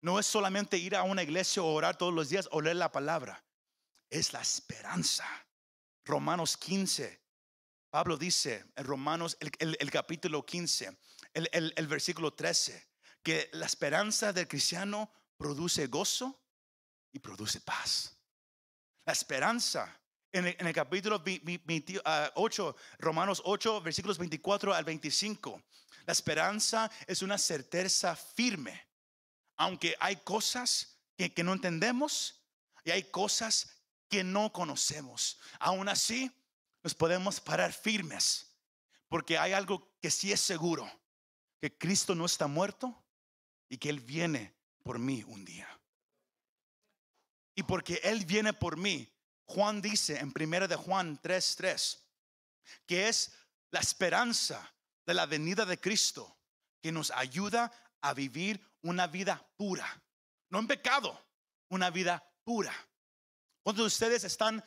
no 0.00 0.18
es 0.18 0.24
solamente 0.24 0.78
ir 0.78 0.96
a 0.96 1.02
una 1.02 1.22
iglesia 1.22 1.62
o 1.62 1.70
orar 1.70 1.98
todos 1.98 2.14
los 2.14 2.30
días 2.30 2.48
o 2.50 2.62
leer 2.62 2.76
la 2.76 2.90
palabra, 2.90 3.44
es 4.08 4.32
la 4.32 4.40
esperanza. 4.40 5.26
Romanos 6.06 6.56
15, 6.56 7.22
Pablo 7.90 8.16
dice 8.16 8.64
en 8.76 8.84
Romanos 8.86 9.36
el, 9.40 9.90
capítulo 9.90 10.46
15, 10.46 10.98
el, 11.34 11.50
el 11.52 11.86
versículo 11.86 12.32
13, 12.32 12.87
que 13.22 13.48
la 13.52 13.66
esperanza 13.66 14.32
del 14.32 14.48
cristiano 14.48 15.10
produce 15.36 15.86
gozo 15.86 16.40
y 17.12 17.18
produce 17.18 17.60
paz. 17.60 18.16
La 19.06 19.12
esperanza 19.12 19.94
En 20.30 20.46
el, 20.46 20.74
capítulo 20.74 21.24
8, 22.34 22.76
Romanos 22.98 23.40
8, 23.46 23.80
versículos 23.80 24.18
24 24.18 24.74
al 24.74 24.84
25. 24.84 25.62
La 26.04 26.12
esperanza 26.12 26.90
es 27.06 27.22
una 27.22 27.38
certeza 27.38 28.14
firme. 28.14 28.86
Aunque 29.56 29.96
hay 29.98 30.16
cosas 30.16 30.98
que, 31.16 31.32
que 31.32 31.42
no 31.42 31.54
entendemos 31.54 32.44
y 32.84 32.90
hay 32.90 33.04
cosas 33.04 33.78
que 34.10 34.22
no 34.22 34.52
conocemos. 34.52 35.40
Aún 35.58 35.88
así, 35.88 36.30
nos 36.82 36.94
podemos 36.94 37.40
parar 37.40 37.72
firmes. 37.72 38.54
Porque 39.08 39.38
hay 39.38 39.54
algo 39.54 39.96
que 40.02 40.10
sí 40.10 40.30
es 40.30 40.40
seguro. 40.40 40.90
Que 41.58 41.76
Cristo 41.76 42.14
no 42.14 42.26
está 42.26 42.46
muerto 42.46 43.02
y 43.68 43.78
que 43.78 43.90
Él 43.90 44.00
viene 44.00 44.54
por 44.82 44.98
mí 44.98 45.22
un 45.26 45.44
día. 45.44 45.68
Y 47.54 47.62
porque 47.64 48.00
Él 48.04 48.24
viene 48.24 48.52
por 48.52 48.76
mí, 48.76 49.12
Juan 49.46 49.82
dice 49.82 50.18
en 50.18 50.32
primera 50.32 50.68
de 50.68 50.76
Juan 50.76 51.20
3:3 51.20 51.98
que 52.86 53.08
es 53.08 53.32
la 53.70 53.80
esperanza 53.80 54.74
de 55.06 55.14
la 55.14 55.26
venida 55.26 55.64
de 55.64 55.80
Cristo 55.80 56.38
que 56.82 56.92
nos 56.92 57.10
ayuda 57.10 57.72
a 58.00 58.14
vivir 58.14 58.64
una 58.82 59.06
vida 59.06 59.44
pura, 59.56 60.02
no 60.50 60.58
en 60.58 60.66
pecado, 60.66 61.18
una 61.68 61.90
vida 61.90 62.22
pura. 62.44 62.72
¿Cuántos 63.62 63.84
de 63.84 63.86
ustedes 63.86 64.24
están 64.24 64.64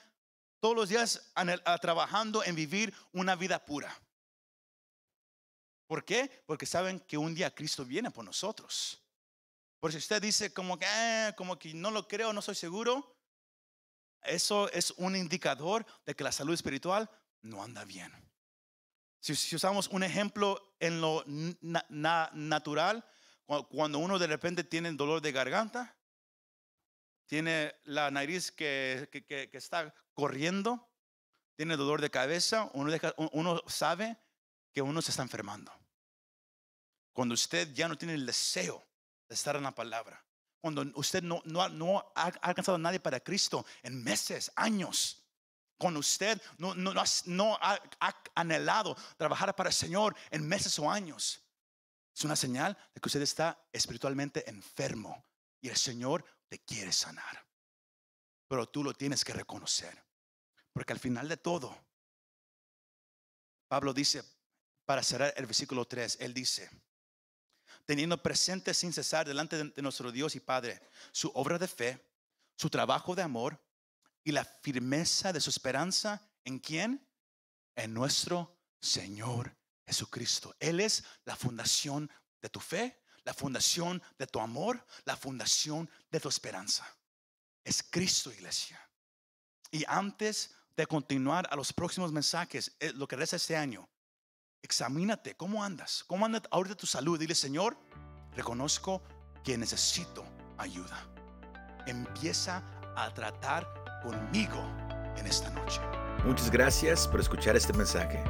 todos 0.60 0.76
los 0.76 0.89
días 0.89 1.32
trabajando 1.82 2.43
en 2.43 2.56
vivir 2.56 2.93
una 3.14 3.36
vida 3.36 3.64
pura? 3.64 3.95
¿Por 5.91 6.05
qué? 6.05 6.31
Porque 6.45 6.65
saben 6.65 7.01
que 7.01 7.17
un 7.17 7.35
día 7.35 7.53
Cristo 7.53 7.83
viene 7.83 8.11
por 8.11 8.23
nosotros. 8.23 9.03
Por 9.77 9.91
si 9.91 9.97
usted 9.97 10.21
dice 10.21 10.53
como 10.53 10.79
que, 10.79 10.85
eh, 10.87 11.33
como 11.35 11.59
que 11.59 11.73
no 11.73 11.91
lo 11.91 12.07
creo, 12.07 12.31
no 12.31 12.41
soy 12.41 12.55
seguro, 12.55 13.19
eso 14.21 14.71
es 14.71 14.91
un 14.91 15.17
indicador 15.17 15.85
de 16.05 16.15
que 16.15 16.23
la 16.23 16.31
salud 16.31 16.53
espiritual 16.53 17.09
no 17.41 17.61
anda 17.61 17.83
bien. 17.83 18.09
Si, 19.19 19.33
usamos 19.53 19.89
un 19.89 20.03
ejemplo 20.03 20.77
en 20.79 21.01
lo 21.01 21.25
natural, 22.31 23.05
cuando 23.69 23.99
uno 23.99 24.17
de 24.17 24.27
repente 24.27 24.63
tiene 24.63 24.93
dolor 24.93 25.21
de 25.21 25.33
garganta, 25.33 25.97
tiene 27.25 27.75
la 27.83 28.09
nariz 28.11 28.49
que, 28.49 29.09
está 29.51 29.93
corriendo, 30.13 30.89
tiene 31.57 31.75
dolor 31.75 31.99
de 31.99 32.09
cabeza, 32.09 32.71
uno 32.75 33.61
sabe 33.67 34.17
que 34.71 34.81
uno 34.81 35.01
se 35.01 35.11
está 35.11 35.23
enfermando. 35.23 35.80
Cuando 37.14 37.34
usted 37.34 37.74
ya 37.74 37.88
no 37.88 37.97
tiene 37.97 38.14
el 38.14 38.26
deseo 38.26 38.86
de 39.28 39.36
estar 39.36 39.55
en 39.55 39.64
la 39.64 39.76
palabra, 39.76 40.24
cuando 40.62 40.84
usted 40.95 41.24
no, 41.24 41.41
ha 42.16 42.26
alcanzado 42.41 42.76
a 42.76 42.80
nadie 42.80 42.99
para 42.99 43.20
Cristo 43.20 43.66
en 43.82 44.01
meses, 44.03 44.51
años. 44.55 45.18
Cuando 45.78 45.99
usted 45.99 46.39
no, 46.59 46.76
no 46.76 47.57
ha, 47.59 47.80
anhelado 48.36 48.95
trabajar 49.18 49.55
para 49.55 49.70
el 49.70 49.76
Señor 49.76 50.16
en 50.30 50.47
meses 50.47 50.78
o 50.78 50.89
años. 50.89 51.41
Es 52.16 52.24
una 52.24 52.36
señal 52.36 52.78
de 52.93 53.01
que 53.01 53.07
usted 53.07 53.24
está 53.24 53.59
espiritualmente 53.72 54.47
enfermo 54.47 55.26
y 55.59 55.70
el 55.70 55.78
Señor 55.78 56.24
te 56.47 56.59
quiere 56.59 56.91
sanar. 56.93 57.43
Pero 58.47 58.70
tú 58.70 58.84
lo 58.84 58.93
tienes 58.93 59.26
que 59.26 59.34
reconocer. 59.34 60.05
Porque 60.74 60.93
al 60.93 60.99
final 60.99 61.28
de 61.28 61.38
todo, 61.38 61.76
Pablo 63.68 63.93
dice, 63.93 64.24
para 64.86 65.01
cerrar 65.01 65.34
el 65.36 65.47
versículo 65.47 65.86
3, 65.86 66.18
él 66.20 66.34
dice, 66.34 66.70
teniendo 67.86 68.21
presente 68.21 68.73
sin 68.73 68.93
cesar 68.93 69.27
delante 69.27 69.63
de 69.63 69.82
nuestro 69.82 70.11
Dios 70.11 70.36
y 70.36 70.39
Padre 70.39 70.82
su 71.11 71.32
obra 71.34 71.57
de 71.57 71.67
fe, 71.67 72.05
su 72.55 72.69
trabajo 72.69 73.15
de 73.15 73.23
amor 73.23 73.59
y 74.23 74.32
la 74.32 74.45
firmeza 74.45 75.34
de 75.34 75.41
su 75.41 75.49
esperanza 75.49 76.21
en 76.45 76.59
quién? 76.59 77.07
En 77.75 77.93
nuestro 77.93 78.57
Señor 78.79 79.55
Jesucristo. 79.86 80.55
Él 80.59 80.79
es 80.79 81.03
la 81.25 81.36
fundación 81.36 82.09
de 82.41 82.49
tu 82.49 82.59
fe, 82.59 83.01
la 83.23 83.34
fundación 83.34 84.01
de 84.17 84.27
tu 84.27 84.39
amor, 84.39 84.86
la 85.05 85.15
fundación 85.15 85.89
de 86.09 86.19
tu 86.19 86.29
esperanza. 86.29 86.86
Es 87.63 87.84
Cristo, 87.84 88.32
iglesia. 88.32 88.79
Y 89.71 89.84
antes 89.88 90.55
de 90.75 90.88
continuar 90.88 91.47
a 91.51 91.55
los 91.55 91.71
próximos 91.73 92.11
mensajes, 92.11 92.75
eh, 92.79 92.91
lo 92.93 93.07
que 93.07 93.15
resta 93.15 93.36
este 93.36 93.55
año, 93.55 93.88
examínate, 94.64 95.36
¿cómo 95.36 95.64
andas? 95.64 96.03
¿Cómo 96.07 96.26
anda 96.26 96.41
ahorita 96.51 96.76
tu 96.76 96.88
salud? 96.88 97.20
Dile, 97.20 97.36
Señor, 97.36 97.78
reconozco 98.36 99.01
que 99.43 99.57
necesito 99.57 100.24
ayuda. 100.57 101.07
Empieza 101.88 102.64
a 102.95 103.14
tratar 103.14 103.68
conmigo 104.03 104.62
en 105.18 105.28
esta 105.28 105.49
noche. 105.51 105.82
Muchas 106.26 106.51
gracias 106.51 107.07
por 107.07 107.20
escuchar 107.20 107.55
este 107.55 107.74
mensaje. 107.74 108.24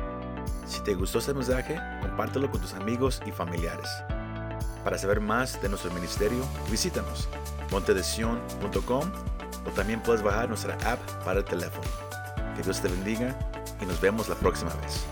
Si 0.66 0.82
te 0.84 0.94
gustó 0.94 1.20
este 1.20 1.34
mensaje, 1.34 1.80
compártelo 2.02 2.50
con 2.50 2.62
tus 2.62 2.74
amigos 2.74 3.22
y 3.26 3.32
familiares. 3.32 3.90
Para 4.84 4.98
saber 4.98 5.20
más 5.20 5.62
de 5.62 5.70
nuestro 5.70 5.92
ministerio, 5.92 6.44
visítanos 6.70 7.28
montedesion.com 7.72 9.12
o 9.66 9.70
también 9.72 10.02
puedes 10.02 10.24
bajar 10.24 10.48
nuestra 10.48 10.76
app 10.90 11.00
para 11.24 11.40
el 11.40 11.46
teléfono. 11.46 11.88
Que 12.56 12.64
Dios 12.64 12.82
te 12.82 12.88
bendiga 12.88 13.38
y 13.82 13.86
nos 13.86 14.00
vemos 14.02 14.28
la 14.30 14.36
próxima 14.36 14.74
vez. 14.76 15.06